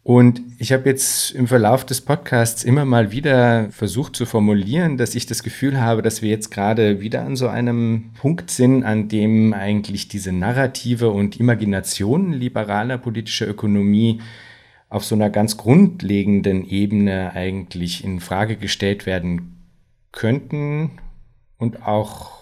[0.09, 5.15] Und ich habe jetzt im Verlauf des Podcasts immer mal wieder versucht zu formulieren, dass
[5.15, 9.09] ich das Gefühl habe, dass wir jetzt gerade wieder an so einem Punkt sind, an
[9.09, 14.23] dem eigentlich diese Narrative und Imagination liberaler politischer Ökonomie
[14.89, 19.59] auf so einer ganz grundlegenden Ebene eigentlich in Frage gestellt werden
[20.11, 20.93] könnten
[21.59, 22.38] und auch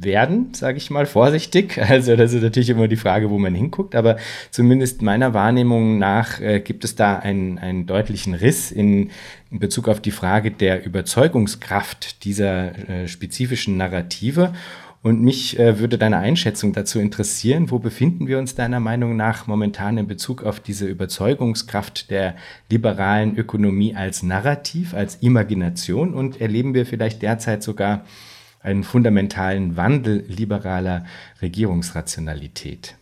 [0.00, 1.78] werden, sage ich mal vorsichtig.
[1.88, 4.18] Also das ist natürlich immer die Frage, wo man hinguckt, aber
[4.50, 9.10] zumindest meiner Wahrnehmung nach äh, gibt es da einen, einen deutlichen Riss in,
[9.50, 14.52] in Bezug auf die Frage der Überzeugungskraft dieser äh, spezifischen Narrative.
[15.00, 17.70] Und mich äh, würde deine Einschätzung dazu interessieren.
[17.70, 22.34] Wo befinden wir uns deiner Meinung nach momentan in Bezug auf diese Überzeugungskraft der
[22.70, 26.14] liberalen Ökonomie als Narrativ, als Imagination?
[26.14, 28.04] Und erleben wir vielleicht derzeit sogar
[28.60, 31.04] einen fundamentalen Wandel liberaler
[31.40, 32.96] Regierungsrationalität?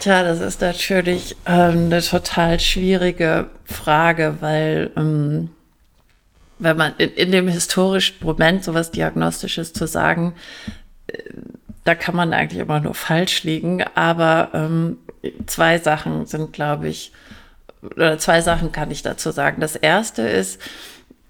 [0.00, 5.50] Tja, das ist natürlich ähm, eine total schwierige Frage, weil ähm,
[6.60, 10.34] wenn man in, in, dem historischen Moment sowas Diagnostisches zu sagen,
[11.08, 11.18] äh,
[11.84, 13.82] da kann man eigentlich immer nur falsch liegen.
[13.94, 14.98] Aber ähm,
[15.46, 17.12] zwei Sachen sind, glaube ich,
[17.82, 19.60] oder zwei Sachen kann ich dazu sagen.
[19.60, 20.60] Das erste ist,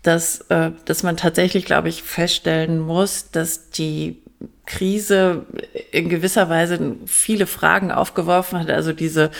[0.08, 4.16] dass, äh, dass man tatsächlich, glaube ich, feststellen muss, dass die
[4.64, 5.44] Krise
[5.92, 8.70] in gewisser Weise viele Fragen aufgeworfen hat.
[8.70, 9.30] Also diese,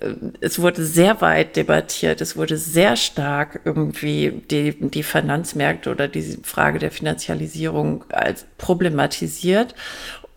[0.00, 6.06] äh, es wurde sehr weit debattiert, es wurde sehr stark irgendwie die, die Finanzmärkte oder
[6.06, 9.74] die Frage der Finanzialisierung als problematisiert.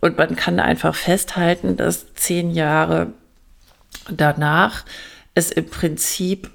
[0.00, 3.12] Und man kann einfach festhalten, dass zehn Jahre
[4.10, 4.86] danach
[5.34, 6.48] es im Prinzip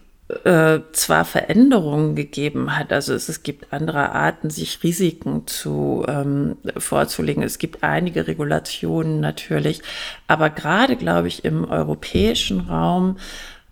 [0.43, 6.57] äh, zwar Veränderungen gegeben hat, also es, es gibt andere Arten, sich Risiken zu ähm,
[6.77, 7.41] vorzulegen.
[7.41, 9.81] Es gibt einige Regulationen natürlich,
[10.27, 13.17] aber gerade, glaube ich, im europäischen Raum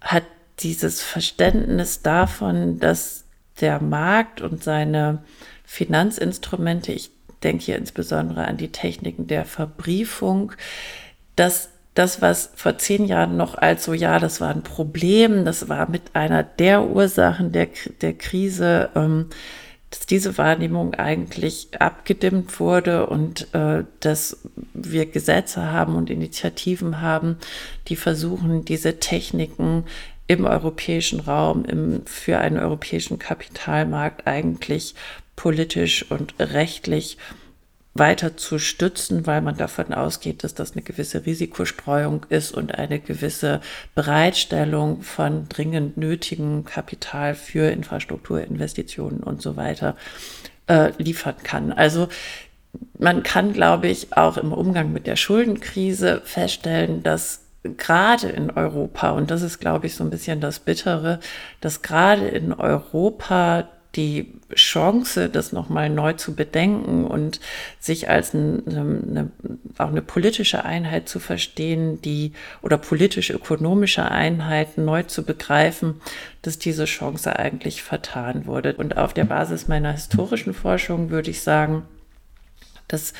[0.01, 0.23] hat
[0.59, 3.25] dieses Verständnis davon, dass
[3.61, 5.23] der Markt und seine
[5.63, 7.11] Finanzinstrumente, ich
[7.43, 10.53] denke hier insbesondere an die Techniken der Verbriefung,
[11.35, 15.67] dass das, was vor zehn Jahren noch als so, ja, das war ein Problem, das
[15.67, 17.69] war mit einer der Ursachen der,
[18.01, 19.27] der Krise, ähm,
[19.89, 24.37] dass diese Wahrnehmung eigentlich abgedimmt wurde und äh, dass
[24.73, 27.37] wir Gesetze haben und Initiativen haben,
[27.87, 29.85] die versuchen, diese Techniken
[30.27, 34.93] im europäischen Raum, im, für einen europäischen Kapitalmarkt eigentlich
[35.35, 37.17] politisch und rechtlich
[37.99, 42.99] weiter zu stützen, weil man davon ausgeht, dass das eine gewisse Risikostreuung ist und eine
[42.99, 43.61] gewisse
[43.95, 49.95] Bereitstellung von dringend nötigem Kapital für Infrastrukturinvestitionen und so weiter
[50.67, 51.71] äh, liefern kann.
[51.71, 52.07] Also
[52.99, 59.11] man kann, glaube ich, auch im Umgang mit der Schuldenkrise feststellen, dass gerade in Europa,
[59.11, 61.19] und das ist, glaube ich, so ein bisschen das Bittere,
[61.59, 63.67] dass gerade in Europa
[63.97, 67.41] die Chance, das nochmal neu zu bedenken und
[67.79, 69.31] sich als eine, eine,
[69.77, 75.99] auch eine politische Einheit zu verstehen, die oder politisch-ökonomische Einheit neu zu begreifen,
[76.43, 78.75] dass diese Chance eigentlich vertan wurde.
[78.75, 81.83] Und auf der Basis meiner historischen Forschung würde ich sagen,
[82.87, 83.13] dass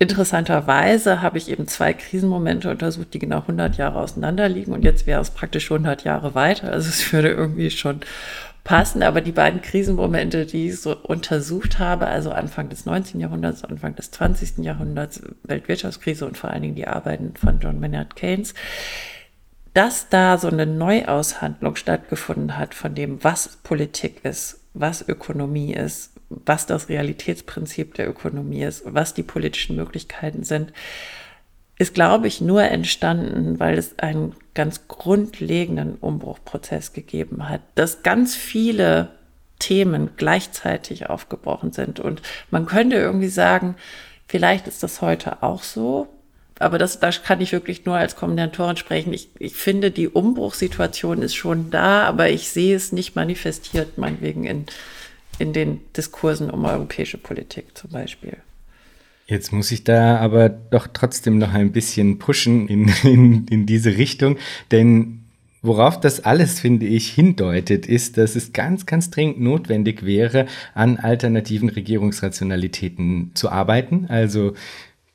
[0.00, 5.06] Interessanterweise habe ich eben zwei Krisenmomente untersucht, die genau 100 Jahre auseinander liegen und jetzt
[5.06, 6.72] wäre es praktisch 100 Jahre weiter.
[6.72, 8.00] Also es würde irgendwie schon
[8.64, 13.20] passen, aber die beiden Krisenmomente, die ich so untersucht habe, also Anfang des 19.
[13.20, 14.64] Jahrhunderts, Anfang des 20.
[14.64, 18.54] Jahrhunderts, Weltwirtschaftskrise und vor allen Dingen die Arbeiten von John Maynard Keynes,
[19.74, 26.12] dass da so eine Neuaushandlung stattgefunden hat von dem, was Politik ist, was Ökonomie ist,
[26.30, 30.72] was das Realitätsprinzip der Ökonomie ist, was die politischen Möglichkeiten sind,
[31.76, 38.34] ist, glaube ich, nur entstanden, weil es einen ganz grundlegenden Umbruchprozess gegeben hat, dass ganz
[38.34, 39.10] viele
[39.58, 42.00] Themen gleichzeitig aufgebrochen sind.
[42.00, 43.76] Und man könnte irgendwie sagen,
[44.28, 46.08] vielleicht ist das heute auch so.
[46.60, 49.12] Aber das, da kann ich wirklich nur als Kommentatorin sprechen.
[49.12, 54.44] Ich, ich finde, die Umbruchssituation ist schon da, aber ich sehe es nicht manifestiert, meinetwegen
[54.44, 54.66] in,
[55.38, 58.36] in den Diskursen um europäische Politik zum Beispiel.
[59.26, 63.96] Jetzt muss ich da aber doch trotzdem noch ein bisschen pushen in, in, in diese
[63.96, 64.36] Richtung,
[64.70, 65.20] denn
[65.64, 70.44] Worauf das alles, finde ich, hindeutet, ist, dass es ganz, ganz dringend notwendig wäre,
[70.74, 74.04] an alternativen Regierungsrationalitäten zu arbeiten.
[74.10, 74.52] Also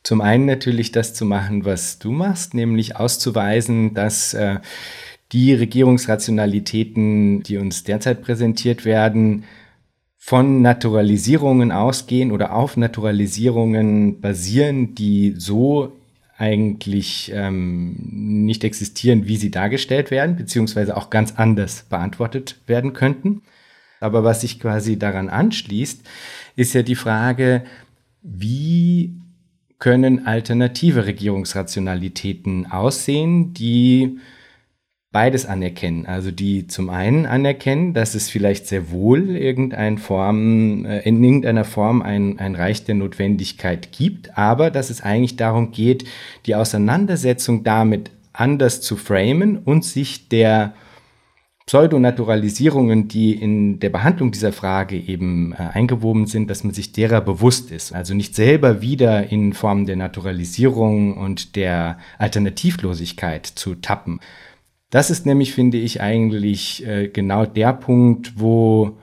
[0.01, 4.55] zum einen natürlich das zu machen, was du machst, nämlich auszuweisen, dass äh,
[5.34, 9.43] die Regierungsrationalitäten, die uns derzeit präsentiert werden,
[10.30, 15.97] von Naturalisierungen ausgehen oder auf Naturalisierungen basieren, die so
[16.38, 17.95] eigentlich ähm,
[18.45, 23.41] nicht existieren, wie sie dargestellt werden, beziehungsweise auch ganz anders beantwortet werden könnten.
[24.01, 26.07] Aber was sich quasi daran anschließt,
[26.55, 27.63] ist ja die Frage,
[28.21, 29.15] wie
[29.80, 34.19] können alternative Regierungsrationalitäten aussehen, die
[35.12, 36.05] beides anerkennen.
[36.05, 41.66] Also die zum einen anerkennen, dass es vielleicht sehr wohl irgendein Form, äh, in irgendeiner
[41.66, 46.05] Form ein, ein Reich der Notwendigkeit gibt, aber dass es eigentlich darum geht,
[46.45, 50.74] die Auseinandersetzung damit anders zu framen und sich der
[51.66, 57.22] Pseudonaturalisierungen, die in der Behandlung dieser Frage eben äh, eingewoben sind, dass man sich derer
[57.22, 57.93] bewusst ist.
[57.93, 64.20] Also nicht selber wieder in Form der Naturalisierung und der Alternativlosigkeit zu tappen,
[64.89, 68.97] das ist nämlich, finde ich, eigentlich äh, genau der Punkt, wo,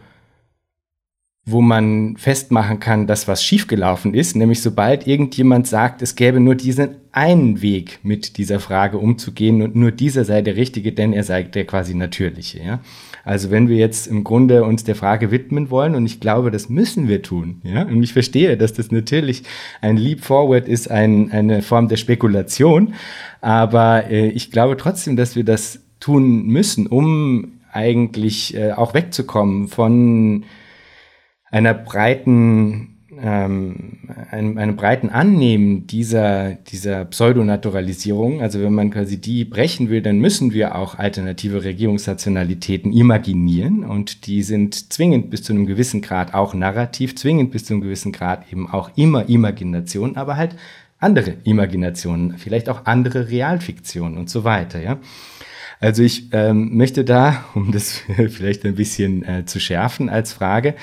[1.45, 4.35] wo man festmachen kann, dass was schiefgelaufen ist.
[4.35, 9.75] Nämlich sobald irgendjemand sagt, es gäbe nur diesen einen Weg, mit dieser Frage umzugehen und
[9.75, 12.63] nur dieser sei der richtige, denn er sei der quasi natürliche.
[12.63, 12.81] Ja?
[13.25, 16.69] Also wenn wir jetzt im Grunde uns der Frage widmen wollen, und ich glaube, das
[16.69, 19.45] müssen wir tun, ja, und ich verstehe, dass das natürlich
[19.81, 22.93] ein Leap Forward ist, ein, eine Form der Spekulation,
[23.41, 29.69] aber äh, ich glaube trotzdem, dass wir das tun müssen, um eigentlich äh, auch wegzukommen
[29.69, 30.45] von
[31.51, 33.99] einer breiten, ähm,
[34.31, 38.41] einem, einem breiten Annehmen dieser, dieser Pseudonaturalisierung.
[38.41, 44.27] Also wenn man quasi die brechen will, dann müssen wir auch alternative Regierungsrationalitäten imaginieren und
[44.27, 48.13] die sind zwingend bis zu einem gewissen Grad auch narrativ, zwingend bis zu einem gewissen
[48.13, 50.57] Grad eben auch immer Imagination, aber halt
[50.99, 54.99] andere Imaginationen, vielleicht auch andere Realfiktionen und so weiter, ja.
[55.79, 60.75] Also ich ähm, möchte da, um das vielleicht ein bisschen äh, zu schärfen als Frage,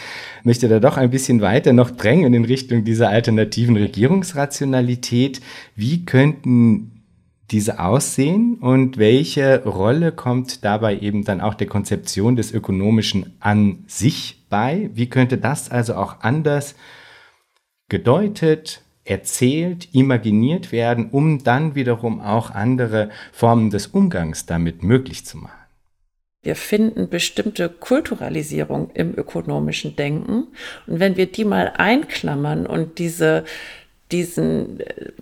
[0.43, 5.41] möchte da doch ein bisschen weiter noch drängen in Richtung dieser alternativen Regierungsrationalität.
[5.75, 7.03] Wie könnten
[7.51, 13.83] diese aussehen und welche Rolle kommt dabei eben dann auch der Konzeption des Ökonomischen an
[13.87, 14.89] sich bei?
[14.93, 16.75] Wie könnte das also auch anders
[17.89, 25.37] gedeutet, erzählt, imaginiert werden, um dann wiederum auch andere Formen des Umgangs damit möglich zu
[25.37, 25.63] machen?
[26.41, 30.47] Wir finden bestimmte Kulturalisierung im ökonomischen Denken.
[30.87, 33.45] Und wenn wir die mal einklammern und diese,
[34.11, 34.79] diesen,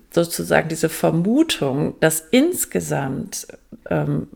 [0.09, 3.47] sozusagen diese Vermutung, dass insgesamt
[3.91, 4.27] ähm,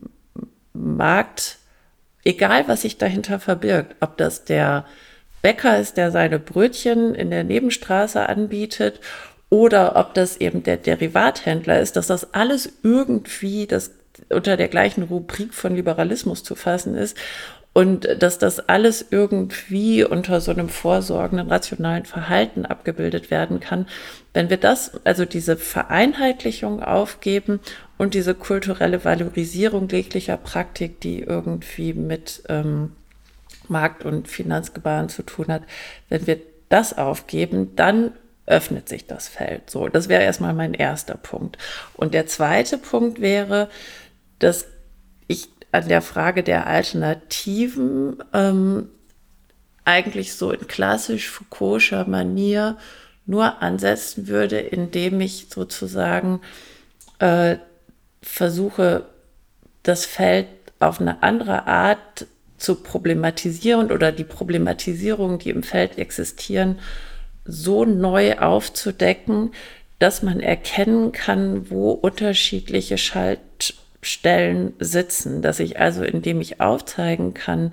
[0.72, 1.58] Markt,
[2.24, 4.86] egal was sich dahinter verbirgt, ob das der
[5.42, 9.00] Bäcker ist, der seine Brötchen in der Nebenstraße anbietet,
[9.48, 13.92] oder ob das eben der Derivathändler ist, dass das alles irgendwie das
[14.30, 17.16] unter der gleichen Rubrik von Liberalismus zu fassen ist
[17.76, 23.86] und dass das alles irgendwie unter so einem vorsorgenden, rationalen Verhalten abgebildet werden kann.
[24.32, 27.60] Wenn wir das, also diese Vereinheitlichung aufgeben
[27.98, 32.92] und diese kulturelle Valorisierung jeglicher Praktik, die irgendwie mit ähm,
[33.68, 35.62] Markt- und Finanzgebaren zu tun hat,
[36.08, 36.40] wenn wir
[36.70, 38.12] das aufgeben, dann
[38.46, 39.70] öffnet sich das Feld.
[39.70, 41.58] So, das wäre erstmal mein erster Punkt.
[41.94, 43.68] Und der zweite Punkt wäre,
[44.38, 44.66] dass
[45.26, 48.88] ich an der Frage der Alternativen ähm,
[49.84, 52.76] eigentlich so in klassisch Foucault'scher Manier
[53.26, 56.40] nur ansetzen würde, indem ich sozusagen
[57.18, 57.56] äh,
[58.22, 59.06] versuche,
[59.82, 60.48] das Feld
[60.80, 62.26] auf eine andere Art
[62.58, 66.78] zu problematisieren oder die Problematisierungen, die im Feld existieren,
[67.46, 69.52] so neu aufzudecken,
[69.98, 77.34] dass man erkennen kann, wo unterschiedliche Schalt Stellen sitzen, dass ich also, indem ich aufzeigen
[77.34, 77.72] kann,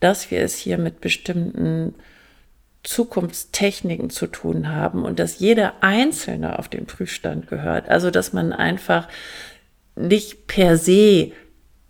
[0.00, 1.94] dass wir es hier mit bestimmten
[2.84, 7.88] Zukunftstechniken zu tun haben und dass jeder Einzelne auf den Prüfstand gehört.
[7.88, 9.08] Also, dass man einfach
[9.96, 11.32] nicht per se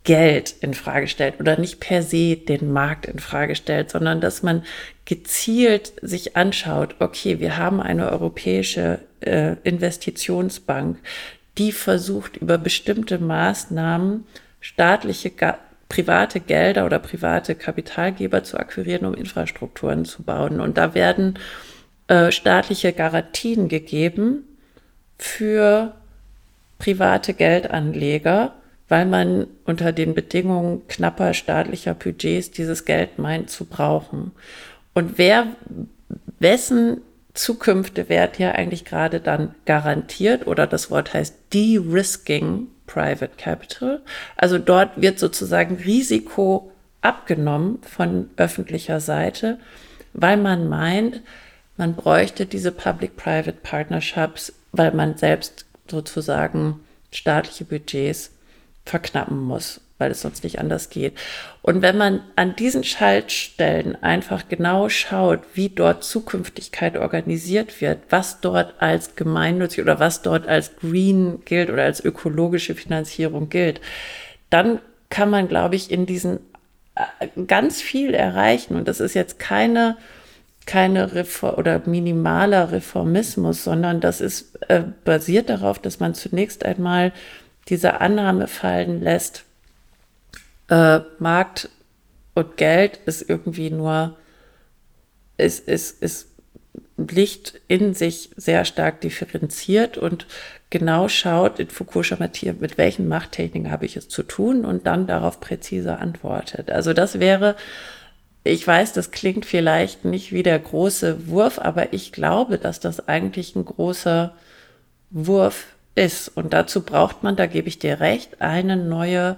[0.05, 4.43] Geld in Frage stellt oder nicht per se den Markt in Frage stellt, sondern dass
[4.43, 4.63] man
[5.07, 10.99] gezielt sich anschaut, okay, wir haben eine europäische äh, Investitionsbank,
[11.57, 14.27] die versucht, über bestimmte Maßnahmen
[14.61, 15.33] staatliche,
[15.89, 20.61] private Gelder oder private Kapitalgeber zu akquirieren, um Infrastrukturen zu bauen.
[20.61, 21.39] Und da werden
[22.09, 24.45] äh, staatliche Garantien gegeben
[25.17, 25.95] für
[26.79, 28.55] private Geldanleger,
[28.89, 34.33] weil man unter den Bedingungen knapper staatlicher Budgets dieses Geld meint zu brauchen.
[34.93, 35.47] Und wer,
[36.39, 37.01] wessen
[37.35, 44.03] Zukünfte werden ja eigentlich gerade dann garantiert oder das Wort heißt De-Risking Private Capital.
[44.37, 46.71] Also dort wird sozusagen Risiko
[47.01, 49.59] abgenommen von öffentlicher Seite,
[50.13, 51.23] weil man meint,
[51.77, 56.81] man bräuchte diese Public-Private Partnerships, weil man selbst sozusagen
[57.11, 58.31] staatliche Budgets
[58.85, 61.15] verknappen muss weil es sonst nicht anders geht.
[61.63, 68.41] Und wenn man an diesen Schaltstellen einfach genau schaut, wie dort Zukünftigkeit organisiert wird, was
[68.41, 73.81] dort als gemeinnützig oder was dort als Green gilt oder als ökologische Finanzierung gilt,
[74.51, 74.81] dann
[75.11, 76.41] kann man, glaube ich, in diesen
[76.97, 78.77] äh, ganz viel erreichen.
[78.77, 79.97] Und das ist jetzt keine
[80.67, 87.13] keine Reform oder minimaler Reformismus, sondern das ist äh, basiert darauf, dass man zunächst einmal
[87.69, 89.45] diese Annahme fallen lässt,
[90.69, 91.69] äh, Markt
[92.35, 94.17] und Geld ist irgendwie nur,
[95.37, 96.29] ist, ist, ist
[96.97, 100.27] Licht in sich sehr stark differenziert und
[100.71, 102.29] genau schaut in Fukushima
[102.61, 106.71] mit welchen Machttechniken habe ich es zu tun und dann darauf präzise antwortet.
[106.71, 107.57] Also das wäre,
[108.45, 113.09] ich weiß, das klingt vielleicht nicht wie der große Wurf, aber ich glaube, dass das
[113.09, 114.35] eigentlich ein großer
[115.11, 116.29] Wurf ist.
[116.29, 119.37] Und dazu braucht man, da gebe ich dir recht, eine neue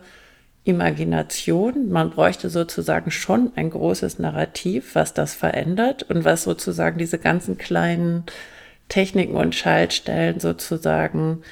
[0.65, 1.91] Imagination.
[1.91, 7.57] Man bräuchte sozusagen schon ein großes Narrativ, was das verändert und was sozusagen diese ganzen
[7.57, 8.25] kleinen
[8.89, 11.43] Techniken und Schaltstellen sozusagen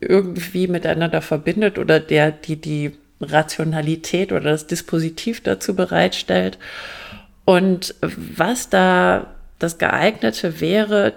[0.00, 6.58] irgendwie miteinander verbindet oder der, die die Rationalität oder das Dispositiv dazu bereitstellt.
[7.44, 11.14] Und was da das geeignete wäre,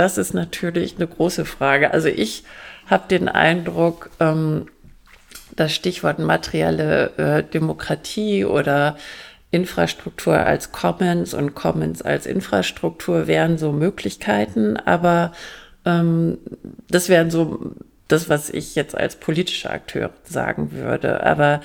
[0.00, 1.92] das ist natürlich eine große Frage.
[1.92, 2.44] Also ich
[2.86, 4.64] habe den Eindruck, ähm,
[5.54, 8.96] das Stichwort materielle äh, Demokratie oder
[9.50, 15.32] Infrastruktur als Commons und Commons als Infrastruktur wären so Möglichkeiten, aber
[15.84, 16.38] ähm,
[16.88, 17.74] das wären so
[18.08, 21.26] das, was ich jetzt als politischer Akteur sagen würde.
[21.26, 21.60] Aber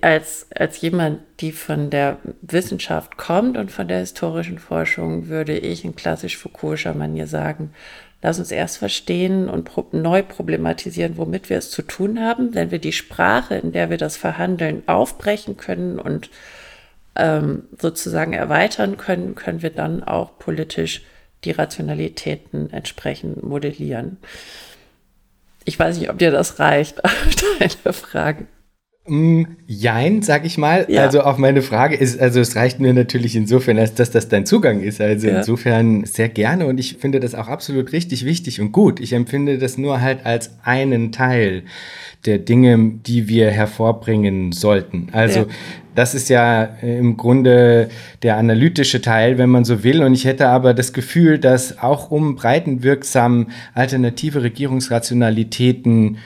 [0.00, 5.84] als, als jemand, die von der Wissenschaft kommt und von der historischen Forschung, würde ich
[5.84, 7.72] in klassisch Foucault'scher Manier sagen,
[8.22, 12.54] lass uns erst verstehen und pro neu problematisieren, womit wir es zu tun haben.
[12.54, 16.30] Wenn wir die Sprache, in der wir das verhandeln, aufbrechen können und
[17.16, 21.02] ähm, sozusagen erweitern können, können wir dann auch politisch
[21.44, 24.18] die Rationalitäten entsprechend modellieren.
[25.64, 27.02] Ich weiß nicht, ob dir das reicht,
[27.58, 28.46] deine Frage.
[29.08, 30.86] Mm, jein, sag ich mal.
[30.88, 31.02] Ja.
[31.02, 34.46] Also auf meine Frage ist, also es reicht mir natürlich insofern, als dass das dein
[34.46, 35.00] Zugang ist.
[35.00, 35.38] Also ja.
[35.38, 38.98] insofern sehr gerne und ich finde das auch absolut richtig wichtig und gut.
[39.00, 41.62] Ich empfinde das nur halt als einen Teil
[42.24, 45.08] der Dinge, die wir hervorbringen sollten.
[45.12, 45.46] Also ja.
[45.94, 47.88] das ist ja im Grunde
[48.24, 50.02] der analytische Teil, wenn man so will.
[50.02, 56.18] Und ich hätte aber das Gefühl, dass auch um breitenwirksam alternative Regierungsrationalitäten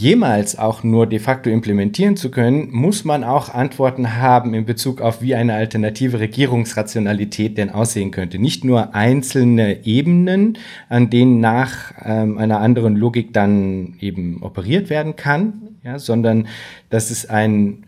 [0.00, 5.02] jemals auch nur de facto implementieren zu können, muss man auch Antworten haben in Bezug
[5.02, 8.38] auf, wie eine alternative Regierungsrationalität denn aussehen könnte.
[8.38, 10.56] Nicht nur einzelne Ebenen,
[10.88, 16.48] an denen nach ähm, einer anderen Logik dann eben operiert werden kann, ja, sondern
[16.88, 17.84] dass es ein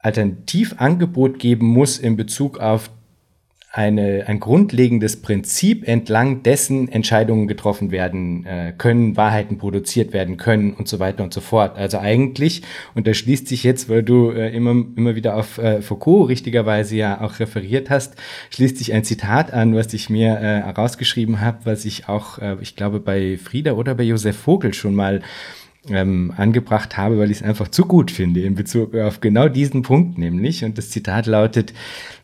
[0.00, 2.90] Alternativangebot geben muss in Bezug auf
[3.74, 10.74] eine, ein grundlegendes Prinzip, entlang dessen Entscheidungen getroffen werden äh, können, Wahrheiten produziert werden können
[10.74, 11.78] und so weiter und so fort.
[11.78, 12.60] Also eigentlich,
[12.94, 16.96] und da schließt sich jetzt, weil du äh, immer, immer wieder auf äh, Foucault richtigerweise
[16.96, 18.14] ja auch referiert hast,
[18.50, 22.56] schließt sich ein Zitat an, was ich mir äh, herausgeschrieben habe, was ich auch, äh,
[22.60, 25.22] ich glaube, bei Frieda oder bei Josef Vogel schon mal
[25.88, 29.82] ähm, angebracht habe, weil ich es einfach zu gut finde in Bezug auf genau diesen
[29.82, 30.64] Punkt nämlich.
[30.64, 31.72] Und das Zitat lautet,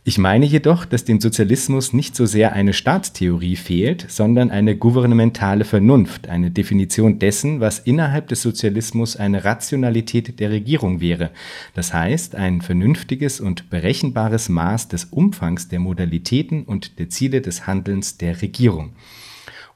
[0.04, 5.64] ich meine jedoch, dass dem Sozialismus nicht so sehr eine Staatstheorie fehlt, sondern eine gouvernementale
[5.64, 11.30] Vernunft, eine Definition dessen, was innerhalb des Sozialismus eine Rationalität der Regierung wäre.
[11.74, 17.66] Das heißt, ein vernünftiges und berechenbares Maß des Umfangs der Modalitäten und der Ziele des
[17.66, 18.92] Handelns der Regierung.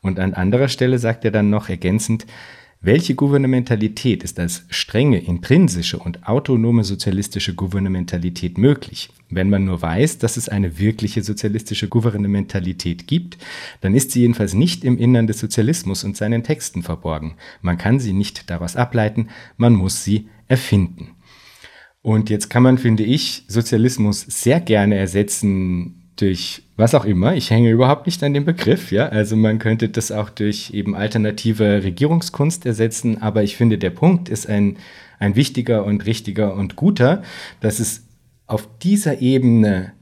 [0.00, 2.26] Und an anderer Stelle sagt er dann noch ergänzend,
[2.84, 9.10] welche Gouvernementalität ist als strenge, intrinsische und autonome sozialistische Gouvernementalität möglich?
[9.30, 13.38] Wenn man nur weiß, dass es eine wirkliche sozialistische Gouvernementalität gibt,
[13.82, 17.36] dann ist sie jedenfalls nicht im Innern des Sozialismus und seinen Texten verborgen.
[17.60, 21.12] Man kann sie nicht daraus ableiten, man muss sie erfinden.
[22.02, 27.34] Und jetzt kann man, finde ich, Sozialismus sehr gerne ersetzen durch was auch immer.
[27.34, 29.08] Ich hänge überhaupt nicht an dem Begriff, ja.
[29.08, 34.28] Also man könnte das auch durch eben alternative Regierungskunst ersetzen, aber ich finde, der Punkt
[34.28, 34.78] ist ein,
[35.18, 37.22] ein wichtiger und richtiger und guter,
[37.60, 38.04] dass es
[38.46, 39.92] auf dieser Ebene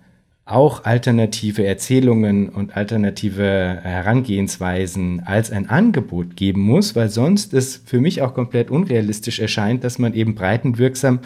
[0.45, 8.01] auch alternative Erzählungen und alternative Herangehensweisen als ein Angebot geben muss, weil sonst es für
[8.01, 11.21] mich auch komplett unrealistisch erscheint, dass man eben breitenwirksam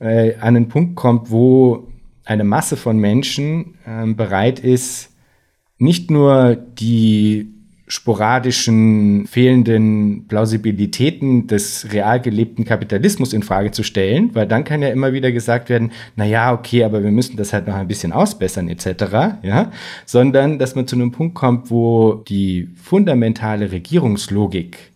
[0.00, 1.88] äh, an einen Punkt kommt, wo
[2.28, 5.10] eine Masse von Menschen ähm, bereit ist,
[5.78, 7.54] nicht nur die
[7.86, 14.90] sporadischen fehlenden Plausibilitäten des real gelebten Kapitalismus in Frage zu stellen, weil dann kann ja
[14.90, 18.12] immer wieder gesagt werden, na ja, okay, aber wir müssen das halt noch ein bisschen
[18.12, 19.72] ausbessern etc., ja,
[20.04, 24.87] sondern dass man zu einem Punkt kommt, wo die fundamentale Regierungslogik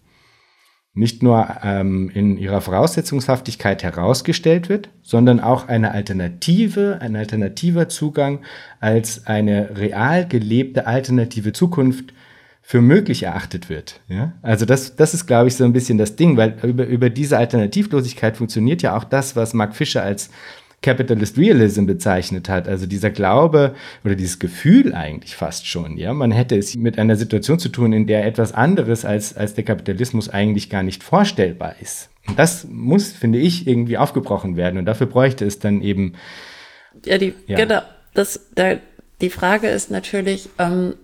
[0.94, 8.40] nicht nur ähm, in ihrer Voraussetzungshaftigkeit herausgestellt wird, sondern auch eine Alternative, ein alternativer Zugang
[8.78, 12.12] als eine real gelebte alternative Zukunft
[12.60, 14.00] für möglich erachtet wird.
[14.08, 14.32] Ja?
[14.42, 17.36] Also das, das ist, glaube ich, so ein bisschen das Ding, weil über, über diese
[17.36, 20.30] Alternativlosigkeit funktioniert ja auch das, was Mark Fischer als
[20.82, 22.68] Capitalist Realism bezeichnet hat.
[22.68, 23.74] Also dieser Glaube
[24.04, 25.96] oder dieses Gefühl eigentlich fast schon.
[25.96, 29.54] Ja, man hätte es mit einer Situation zu tun, in der etwas anderes als, als
[29.54, 32.10] der Kapitalismus eigentlich gar nicht vorstellbar ist.
[32.26, 34.78] Und das muss, finde ich, irgendwie aufgebrochen werden.
[34.78, 36.14] Und dafür bräuchte es dann eben.
[37.04, 37.56] Ja, die, ja.
[37.56, 37.82] genau.
[38.14, 38.76] Das, da,
[39.20, 40.94] die Frage ist natürlich, ähm,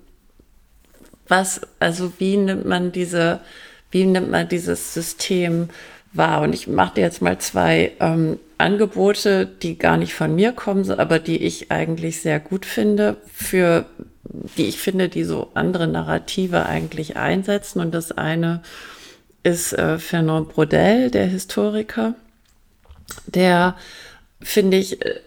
[1.28, 3.40] was, also wie nimmt man diese,
[3.90, 5.68] wie nimmt man dieses System
[6.12, 6.42] wahr?
[6.42, 10.90] Und ich mache dir jetzt mal zwei ähm, Angebote, die gar nicht von mir kommen,
[10.90, 13.86] aber die ich eigentlich sehr gut finde, für
[14.56, 17.80] die ich finde, die so andere Narrative eigentlich einsetzen.
[17.80, 18.62] Und das eine
[19.42, 22.14] ist äh, Fernand Brodel, der Historiker,
[23.26, 23.76] der
[24.40, 25.20] finde ich, äh,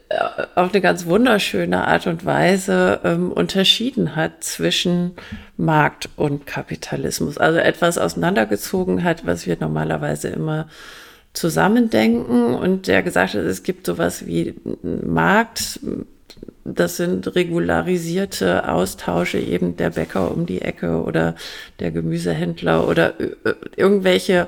[0.55, 5.13] auf eine ganz wunderschöne Art und Weise ähm, unterschieden hat zwischen
[5.57, 7.37] Markt und Kapitalismus.
[7.37, 10.67] Also etwas auseinandergezogen hat, was wir normalerweise immer
[11.33, 15.79] zusammendenken und der gesagt hat, es gibt sowas wie Markt,
[16.63, 21.35] das sind regularisierte Austausche eben der Bäcker um die Ecke oder
[21.79, 24.47] der Gemüsehändler oder äh, irgendwelche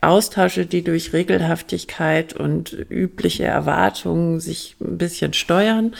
[0.00, 5.94] Austausche, die durch Regelhaftigkeit und übliche Erwartungen sich ein bisschen steuern.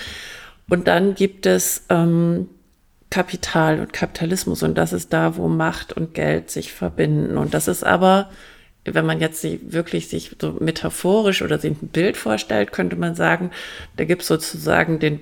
[0.68, 2.48] Und dann gibt es ähm,
[3.10, 7.38] Kapital und Kapitalismus und das ist da, wo Macht und Geld sich verbinden.
[7.38, 8.30] Und das ist aber,
[8.84, 13.14] wenn man jetzt sich wirklich sich so metaphorisch oder sich ein Bild vorstellt, könnte man
[13.14, 13.50] sagen,
[13.96, 15.20] da gibt es sozusagen den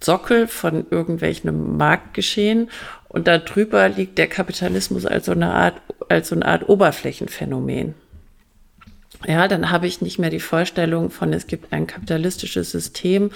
[0.00, 2.70] Sockel von irgendwelchen Marktgeschehen
[3.08, 7.94] und darüber liegt der Kapitalismus als so eine Art, als so eine Art Oberflächenphänomen.
[9.26, 13.30] Ja, dann habe ich nicht mehr die Vorstellung von, es gibt ein kapitalistisches System,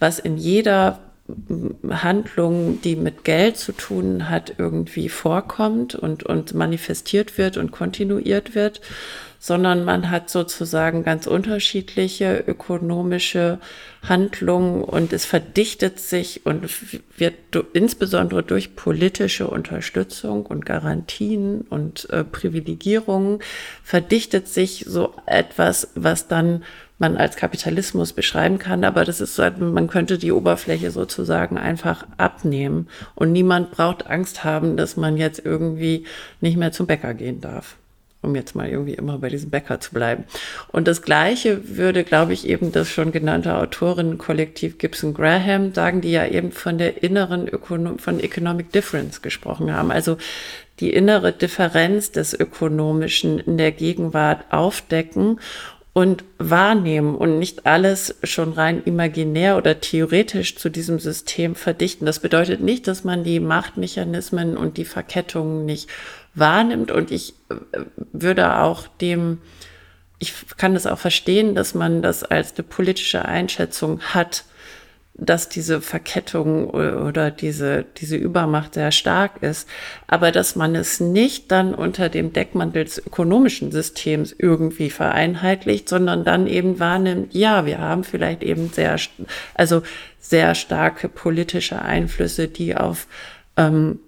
[0.00, 0.98] was in jeder
[1.88, 8.54] Handlung, die mit Geld zu tun hat, irgendwie vorkommt und, und manifestiert wird und kontinuiert
[8.54, 8.80] wird,
[9.42, 13.58] sondern man hat sozusagen ganz unterschiedliche ökonomische
[14.06, 16.68] Handlungen und es verdichtet sich und
[17.18, 17.34] wird
[17.72, 23.38] insbesondere durch politische Unterstützung und Garantien und äh, Privilegierungen
[23.82, 26.62] verdichtet sich so etwas, was dann
[27.00, 32.06] man als Kapitalismus beschreiben kann, aber das ist so, man könnte die Oberfläche sozusagen einfach
[32.18, 36.04] abnehmen und niemand braucht Angst haben, dass man jetzt irgendwie
[36.40, 37.76] nicht mehr zum Bäcker gehen darf
[38.22, 40.24] um jetzt mal irgendwie immer bei diesem Bäcker zu bleiben.
[40.68, 46.10] Und das Gleiche würde, glaube ich, eben das schon genannte Autorinnenkollektiv Gibson Graham sagen, die
[46.12, 49.90] ja eben von der inneren Ökonom von Economic Difference gesprochen haben.
[49.90, 50.18] Also
[50.80, 55.40] die innere Differenz des Ökonomischen in der Gegenwart aufdecken
[55.92, 62.06] und wahrnehmen und nicht alles schon rein imaginär oder theoretisch zu diesem System verdichten.
[62.06, 65.88] Das bedeutet nicht, dass man die Machtmechanismen und die Verkettungen nicht
[66.34, 67.80] wahrnimmt und ich äh,
[68.12, 69.38] würde auch dem,
[70.20, 74.44] ich kann das auch verstehen, dass man das als eine politische Einschätzung hat,
[75.20, 79.68] dass diese Verkettung oder diese, diese Übermacht sehr stark ist,
[80.06, 86.24] aber dass man es nicht dann unter dem Deckmantel des ökonomischen Systems irgendwie vereinheitlicht, sondern
[86.24, 88.96] dann eben wahrnimmt, ja, wir haben vielleicht eben sehr,
[89.54, 89.82] also
[90.18, 93.06] sehr starke politische Einflüsse, die auf
[93.56, 94.00] ähm,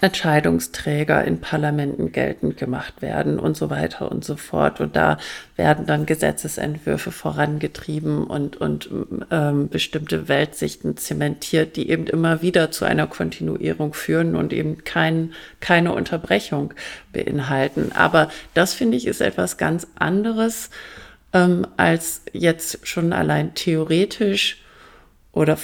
[0.00, 4.80] Entscheidungsträger in Parlamenten geltend gemacht werden und so weiter und so fort.
[4.80, 5.18] Und da
[5.56, 8.88] werden dann Gesetzesentwürfe vorangetrieben und, und
[9.30, 15.32] ähm, bestimmte Weltsichten zementiert, die eben immer wieder zu einer Kontinuierung führen und eben kein,
[15.58, 16.72] keine Unterbrechung
[17.12, 17.90] beinhalten.
[17.92, 20.70] Aber das finde ich ist etwas ganz anderes
[21.32, 24.62] ähm, als jetzt schon allein theoretisch
[25.32, 25.56] oder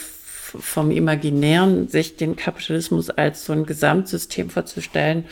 [0.61, 5.25] vom Imaginären, sich den Kapitalismus als so ein Gesamtsystem vorzustellen,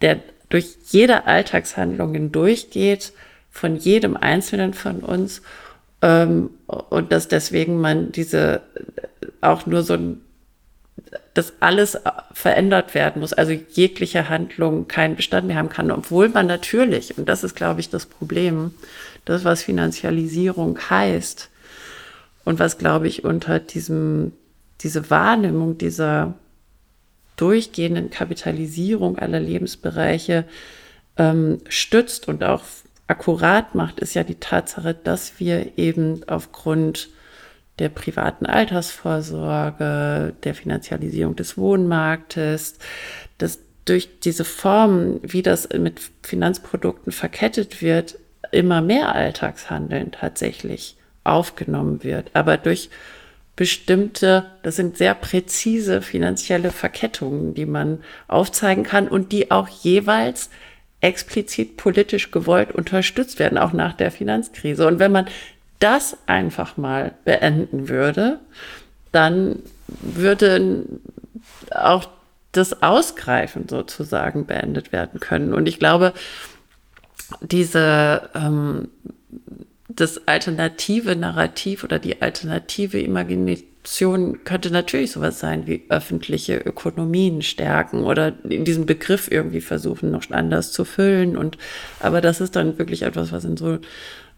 [0.00, 3.12] der durch jede Alltagshandlung hindurchgeht,
[3.50, 5.42] von jedem Einzelnen von uns.
[6.00, 8.62] Ähm, und dass deswegen man diese
[9.40, 10.20] auch nur so ein,
[11.34, 11.98] dass alles
[12.32, 17.28] verändert werden muss, also jegliche Handlung keinen Bestand mehr haben kann, obwohl man natürlich, und
[17.28, 18.72] das ist, glaube ich, das Problem,
[19.24, 21.50] das, was Finanzialisierung heißt,
[22.44, 24.32] und was, glaube ich, unter diesem,
[24.80, 26.34] diese Wahrnehmung dieser
[27.36, 30.44] durchgehenden Kapitalisierung aller Lebensbereiche
[31.16, 32.62] ähm, stützt und auch
[33.06, 37.08] akkurat macht, ist ja die Tatsache, dass wir eben aufgrund
[37.78, 42.78] der privaten Altersvorsorge, der Finanzialisierung des Wohnmarktes,
[43.38, 48.18] dass durch diese Formen, wie das mit Finanzprodukten verkettet wird,
[48.50, 52.30] immer mehr Alltagshandeln tatsächlich aufgenommen wird.
[52.34, 52.90] Aber durch
[53.58, 60.48] bestimmte, das sind sehr präzise finanzielle Verkettungen, die man aufzeigen kann und die auch jeweils
[61.00, 64.86] explizit politisch gewollt unterstützt werden, auch nach der Finanzkrise.
[64.86, 65.26] Und wenn man
[65.80, 68.38] das einfach mal beenden würde,
[69.10, 70.84] dann würde
[71.72, 72.08] auch
[72.52, 75.52] das Ausgreifen sozusagen beendet werden können.
[75.52, 76.12] Und ich glaube,
[77.40, 78.88] diese ähm,
[79.88, 88.04] das alternative Narrativ oder die alternative Imagination könnte natürlich sowas sein wie öffentliche Ökonomien stärken
[88.04, 91.36] oder in diesem Begriff irgendwie versuchen, noch anders zu füllen.
[91.36, 91.56] Und
[92.00, 93.78] aber das ist dann wirklich etwas, was in so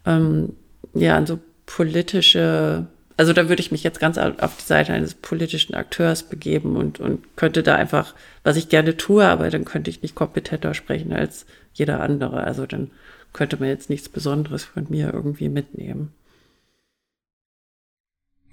[0.05, 0.53] ähm,
[0.93, 2.87] ja, in so politische
[3.17, 6.99] also da würde ich mich jetzt ganz auf die Seite eines politischen Akteurs begeben und,
[6.99, 11.13] und könnte da einfach, was ich gerne tue, aber dann könnte ich nicht kompetenter sprechen
[11.13, 12.43] als jeder andere.
[12.43, 12.89] Also dann
[13.33, 16.13] könnte man jetzt nichts Besonderes von mir irgendwie mitnehmen.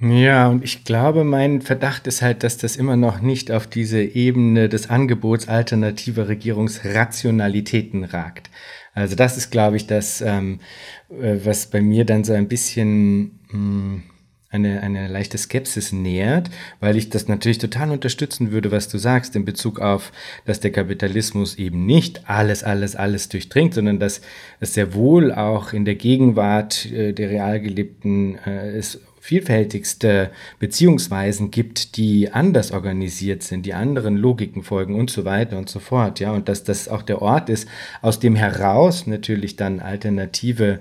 [0.00, 4.00] Ja, und ich glaube, mein Verdacht ist halt, dass das immer noch nicht auf diese
[4.00, 8.48] Ebene des Angebots alternativer Regierungsrationalitäten ragt.
[8.94, 10.60] Also das ist, glaube ich, das, ähm,
[11.10, 14.02] äh, was bei mir dann so ein bisschen mh, hm,
[14.50, 16.48] eine, eine leichte Skepsis nähert,
[16.80, 20.10] weil ich das natürlich total unterstützen würde, was du sagst, in Bezug auf,
[20.46, 24.22] dass der Kapitalismus eben nicht alles, alles, alles durchdringt, sondern dass
[24.60, 31.50] es sehr wohl auch in der Gegenwart äh, der real gelebten äh, es vielfältigste Beziehungsweisen
[31.50, 36.18] gibt, die anders organisiert sind, die anderen Logiken folgen und so weiter und so fort.
[36.18, 37.68] Ja, und dass das auch der Ort ist,
[38.00, 40.80] aus dem heraus natürlich dann alternative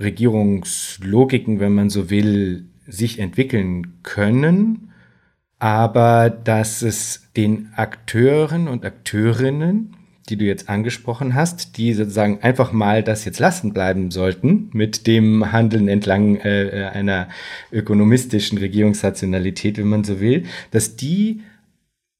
[0.00, 4.92] Regierungslogiken, wenn man so will, sich entwickeln können,
[5.58, 9.96] aber dass es den Akteuren und Akteurinnen
[10.28, 15.06] die du jetzt angesprochen hast, die sozusagen einfach mal das jetzt lassen bleiben sollten mit
[15.06, 17.28] dem Handeln entlang äh, einer
[17.72, 21.42] ökonomistischen Regierungsrationalität, wenn man so will, dass die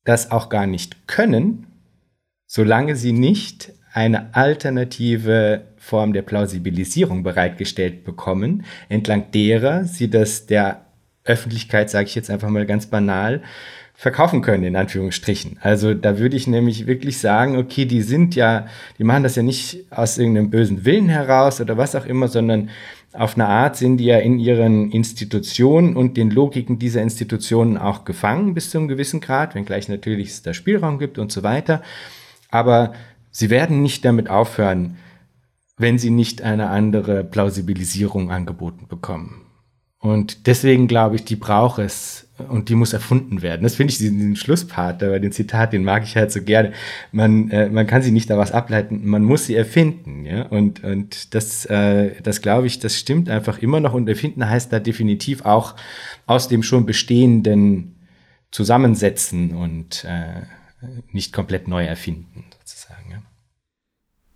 [0.05, 1.67] das auch gar nicht können,
[2.47, 10.87] solange sie nicht eine alternative Form der Plausibilisierung bereitgestellt bekommen, entlang derer sie das der
[11.25, 13.43] Öffentlichkeit, sage ich jetzt einfach mal ganz banal,
[13.95, 15.59] verkaufen können, in Anführungsstrichen.
[15.61, 18.67] Also da würde ich nämlich wirklich sagen, okay, die sind ja,
[18.97, 22.71] die machen das ja nicht aus irgendeinem bösen Willen heraus oder was auch immer, sondern
[23.13, 28.05] auf eine Art sind die ja in ihren Institutionen und den Logiken dieser Institutionen auch
[28.05, 31.83] gefangen bis zu einem gewissen Grad, wenngleich natürlich es da Spielraum gibt und so weiter.
[32.51, 32.93] Aber
[33.33, 34.97] sie werden nicht damit aufhören,
[35.79, 39.47] wenn sie nicht eine andere Plausibilisierung angeboten bekommen.
[40.01, 43.65] Und deswegen glaube ich, die braucht es und die muss erfunden werden.
[43.65, 46.73] Das finde ich diesen Schlusspart, aber den Zitat, den mag ich halt so gerne.
[47.11, 50.25] Man, äh, man kann sie nicht daraus ableiten, man muss sie erfinden.
[50.25, 50.43] Ja?
[50.43, 53.93] Und, und das, äh, das glaube ich, das stimmt einfach immer noch.
[53.93, 55.75] Und erfinden heißt da definitiv auch
[56.27, 57.97] aus dem schon bestehenden
[58.51, 60.43] zusammensetzen und äh,
[61.13, 62.45] nicht komplett neu erfinden?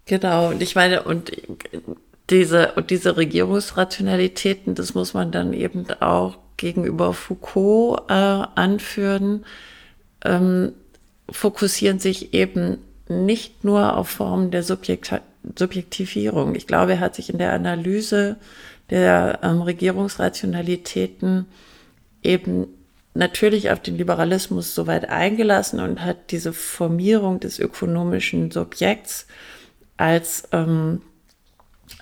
[0.07, 1.33] Genau, und ich meine, und
[2.31, 9.45] diese, und diese Regierungsrationalitäten, das muss man dann eben auch gegenüber Foucault äh, anführen,
[10.25, 10.73] ähm,
[11.31, 12.79] fokussieren sich eben
[13.09, 15.13] nicht nur auf Formen der Subjekt
[15.57, 16.55] Subjektivierung.
[16.55, 18.37] Ich glaube, er hat sich in der Analyse
[18.91, 21.47] der ähm, Regierungsrationalitäten
[22.23, 22.69] eben
[23.15, 29.27] natürlich auf den Liberalismus soweit eingelassen und hat diese Formierung des ökonomischen Subjekts
[30.03, 31.01] als ähm,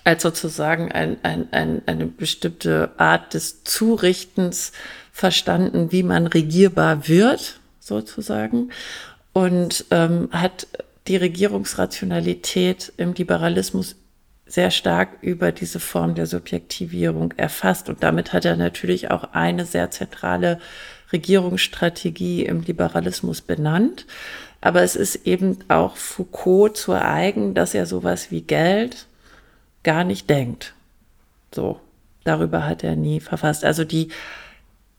[0.03, 4.71] als sozusagen ein, ein, ein, eine bestimmte Art des Zurichtens
[5.11, 8.69] verstanden, wie man regierbar wird, sozusagen,
[9.33, 10.67] und ähm, hat
[11.07, 13.95] die Regierungsrationalität im Liberalismus
[14.45, 17.87] sehr stark über diese Form der Subjektivierung erfasst.
[17.87, 20.59] Und damit hat er natürlich auch eine sehr zentrale
[21.13, 24.05] Regierungsstrategie im Liberalismus benannt.
[24.61, 29.07] Aber es ist eben auch Foucault zu eigen, dass er sowas wie Geld,
[29.83, 30.73] gar nicht denkt.
[31.53, 31.79] So,
[32.23, 33.65] darüber hat er nie verfasst.
[33.65, 34.09] Also die,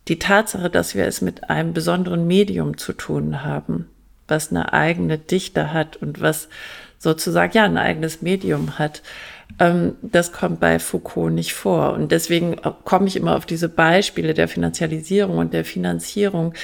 [0.08, 3.88] die Tatsache, dass wir es mit einem besonderen Medium zu tun haben,
[4.26, 6.48] was eine eigene Dichte hat und was
[6.98, 9.02] sozusagen ja ein eigenes Medium hat,
[9.58, 11.92] ähm, das kommt bei Foucault nicht vor.
[11.92, 16.54] Und deswegen komme ich immer auf diese Beispiele der Finanzialisierung und der Finanzierung.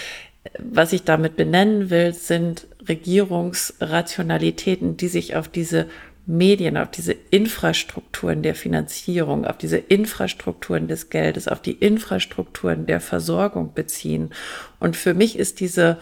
[0.59, 5.87] Was ich damit benennen will, sind Regierungsrationalitäten, die sich auf diese
[6.27, 13.01] Medien, auf diese Infrastrukturen der Finanzierung, auf diese Infrastrukturen des Geldes, auf die Infrastrukturen der
[13.01, 14.31] Versorgung beziehen.
[14.79, 15.97] Und für mich ist diese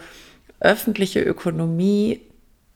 [0.59, 2.21] öffentliche Ökonomie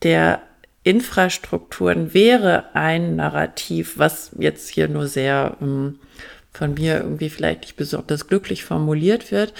[0.03, 0.41] der
[0.83, 5.99] Infrastrukturen wäre ein Narrativ, was jetzt hier nur sehr ähm,
[6.51, 9.53] von mir irgendwie vielleicht nicht besonders glücklich formuliert wird,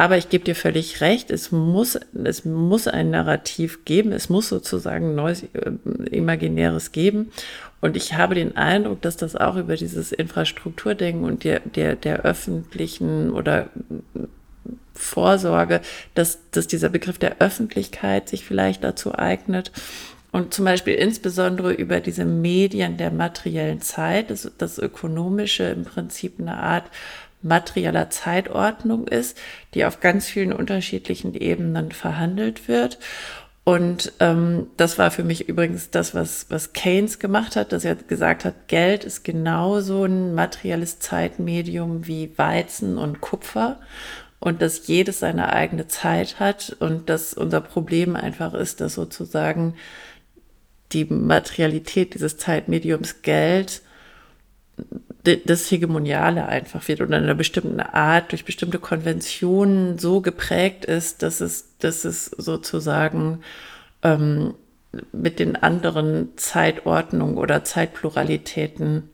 [0.00, 4.48] aber ich gebe dir völlig recht, es muss, es muss ein Narrativ geben, es muss
[4.48, 5.72] sozusagen ein neues äh,
[6.10, 7.30] Imaginäres geben.
[7.82, 12.22] Und ich habe den Eindruck, dass das auch über dieses Infrastrukturdenken und der, der, der
[12.22, 13.68] öffentlichen oder
[14.94, 15.82] Vorsorge,
[16.14, 19.70] dass, dass dieser Begriff der Öffentlichkeit sich vielleicht dazu eignet.
[20.32, 26.40] Und zum Beispiel insbesondere über diese Medien der materiellen Zeit, das, das Ökonomische im Prinzip
[26.40, 26.84] eine Art
[27.42, 29.38] materieller Zeitordnung ist,
[29.74, 32.98] die auf ganz vielen unterschiedlichen Ebenen verhandelt wird.
[33.64, 37.94] Und ähm, das war für mich übrigens das, was, was Keynes gemacht hat, dass er
[37.94, 43.78] gesagt hat, Geld ist genauso ein materielles Zeitmedium wie Weizen und Kupfer
[44.40, 49.74] und dass jedes seine eigene Zeit hat und dass unser Problem einfach ist, dass sozusagen
[50.92, 53.82] die Materialität dieses Zeitmediums Geld
[55.24, 61.22] das Hegemoniale einfach wird oder in einer bestimmten Art durch bestimmte Konventionen so geprägt ist,
[61.22, 63.42] dass es, dass es sozusagen
[64.02, 64.54] ähm,
[65.12, 69.10] mit den anderen Zeitordnungen oder Zeitpluralitäten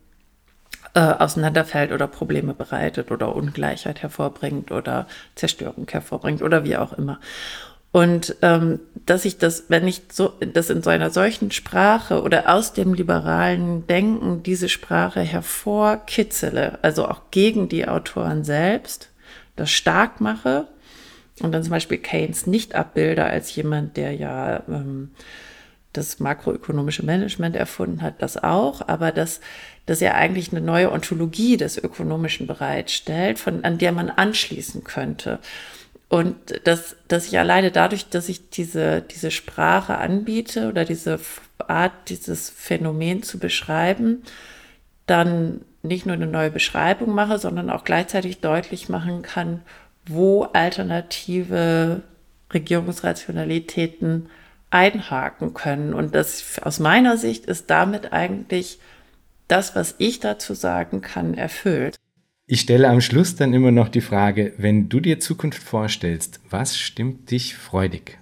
[0.95, 7.21] äh, auseinanderfällt oder Probleme bereitet oder Ungleichheit hervorbringt oder Zerstörung hervorbringt oder wie auch immer.
[7.97, 12.55] Und ähm, dass ich das, wenn ich so, das in so einer solchen Sprache oder
[12.55, 19.09] aus dem liberalen Denken diese Sprache hervorkitzele, also auch gegen die Autoren selbst,
[19.57, 20.69] das stark mache
[21.41, 25.13] und dann zum Beispiel Keynes nicht abbilde als jemand, der ja ähm,
[25.95, 29.41] das makroökonomische Management erfunden hat, das auch, aber dass,
[29.87, 35.39] dass er eigentlich eine neue Ontologie des Ökonomischen bereitstellt, von, an der man anschließen könnte.
[36.09, 41.19] Und dass, dass ich alleine dadurch, dass ich diese, diese Sprache anbiete oder diese
[41.59, 44.23] Art, dieses Phänomen zu beschreiben,
[45.07, 49.63] dann nicht nur eine neue Beschreibung mache, sondern auch gleichzeitig deutlich machen kann,
[50.07, 52.03] wo alternative
[52.53, 54.29] Regierungsrationalitäten
[54.71, 55.95] einhaken können.
[55.95, 58.79] Und das aus meiner Sicht ist damit eigentlich
[59.49, 61.97] das, was ich dazu sagen kann, erfüllt.
[62.49, 66.79] Ich stelle am Schluss dann immer noch die Frage, wenn du dir Zukunft vorstellst, was
[66.79, 68.19] stimmt dich freudig?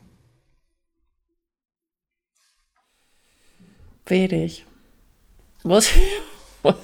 [4.06, 4.64] Wenig.
[5.62, 6.72] Muss ich,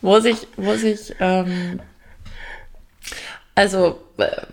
[0.00, 1.80] muss ich, muss ich, ähm,
[3.54, 4.46] also äh,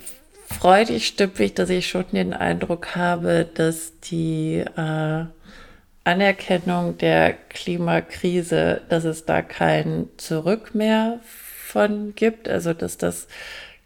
[0.46, 5.26] freudig stimmt mich, dass ich schon den Eindruck habe, dass die äh,
[6.10, 12.50] Anerkennung der Klimakrise, dass es da kein Zurück mehr von gibt.
[12.50, 13.28] Also dass das,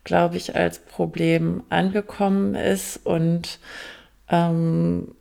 [0.05, 3.59] glaube ich, als Problem angekommen ist und
[4.29, 5.15] ähm,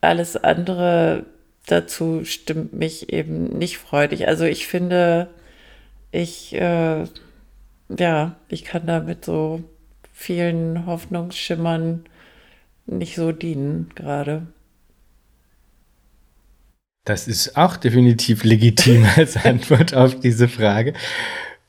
[0.00, 1.26] alles andere
[1.66, 4.28] dazu stimmt mich eben nicht freudig.
[4.28, 5.28] Also ich finde,
[6.12, 7.04] ich, äh,
[7.98, 9.64] ja, ich kann da mit so
[10.12, 12.04] vielen Hoffnungsschimmern
[12.86, 14.46] nicht so dienen gerade.
[17.04, 20.94] Das ist auch definitiv legitim als Antwort auf diese Frage.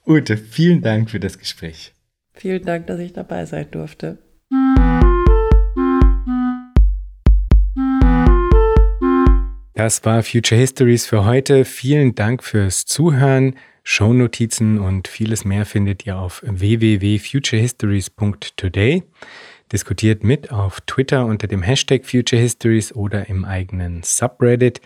[0.08, 1.92] Ute, vielen Dank für das Gespräch.
[2.34, 4.18] Vielen Dank, dass ich dabei sein durfte.
[9.74, 11.66] Das war Future Histories für heute.
[11.66, 13.58] Vielen Dank fürs Zuhören.
[13.84, 19.04] Shownotizen und vieles mehr findet ihr auf www.futurehistories.today.
[19.72, 24.80] Diskutiert mit auf Twitter unter dem Hashtag Future Histories oder im eigenen Subreddit.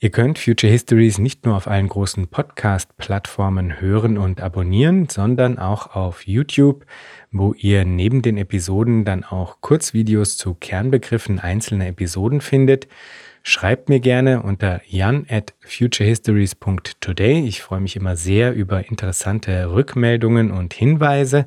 [0.00, 5.96] Ihr könnt Future Histories nicht nur auf allen großen Podcast-Plattformen hören und abonnieren, sondern auch
[5.96, 6.86] auf YouTube,
[7.32, 12.86] wo ihr neben den Episoden dann auch Kurzvideos zu Kernbegriffen einzelner Episoden findet.
[13.42, 17.44] Schreibt mir gerne unter jan at futurehistories.today.
[17.44, 21.46] Ich freue mich immer sehr über interessante Rückmeldungen und Hinweise.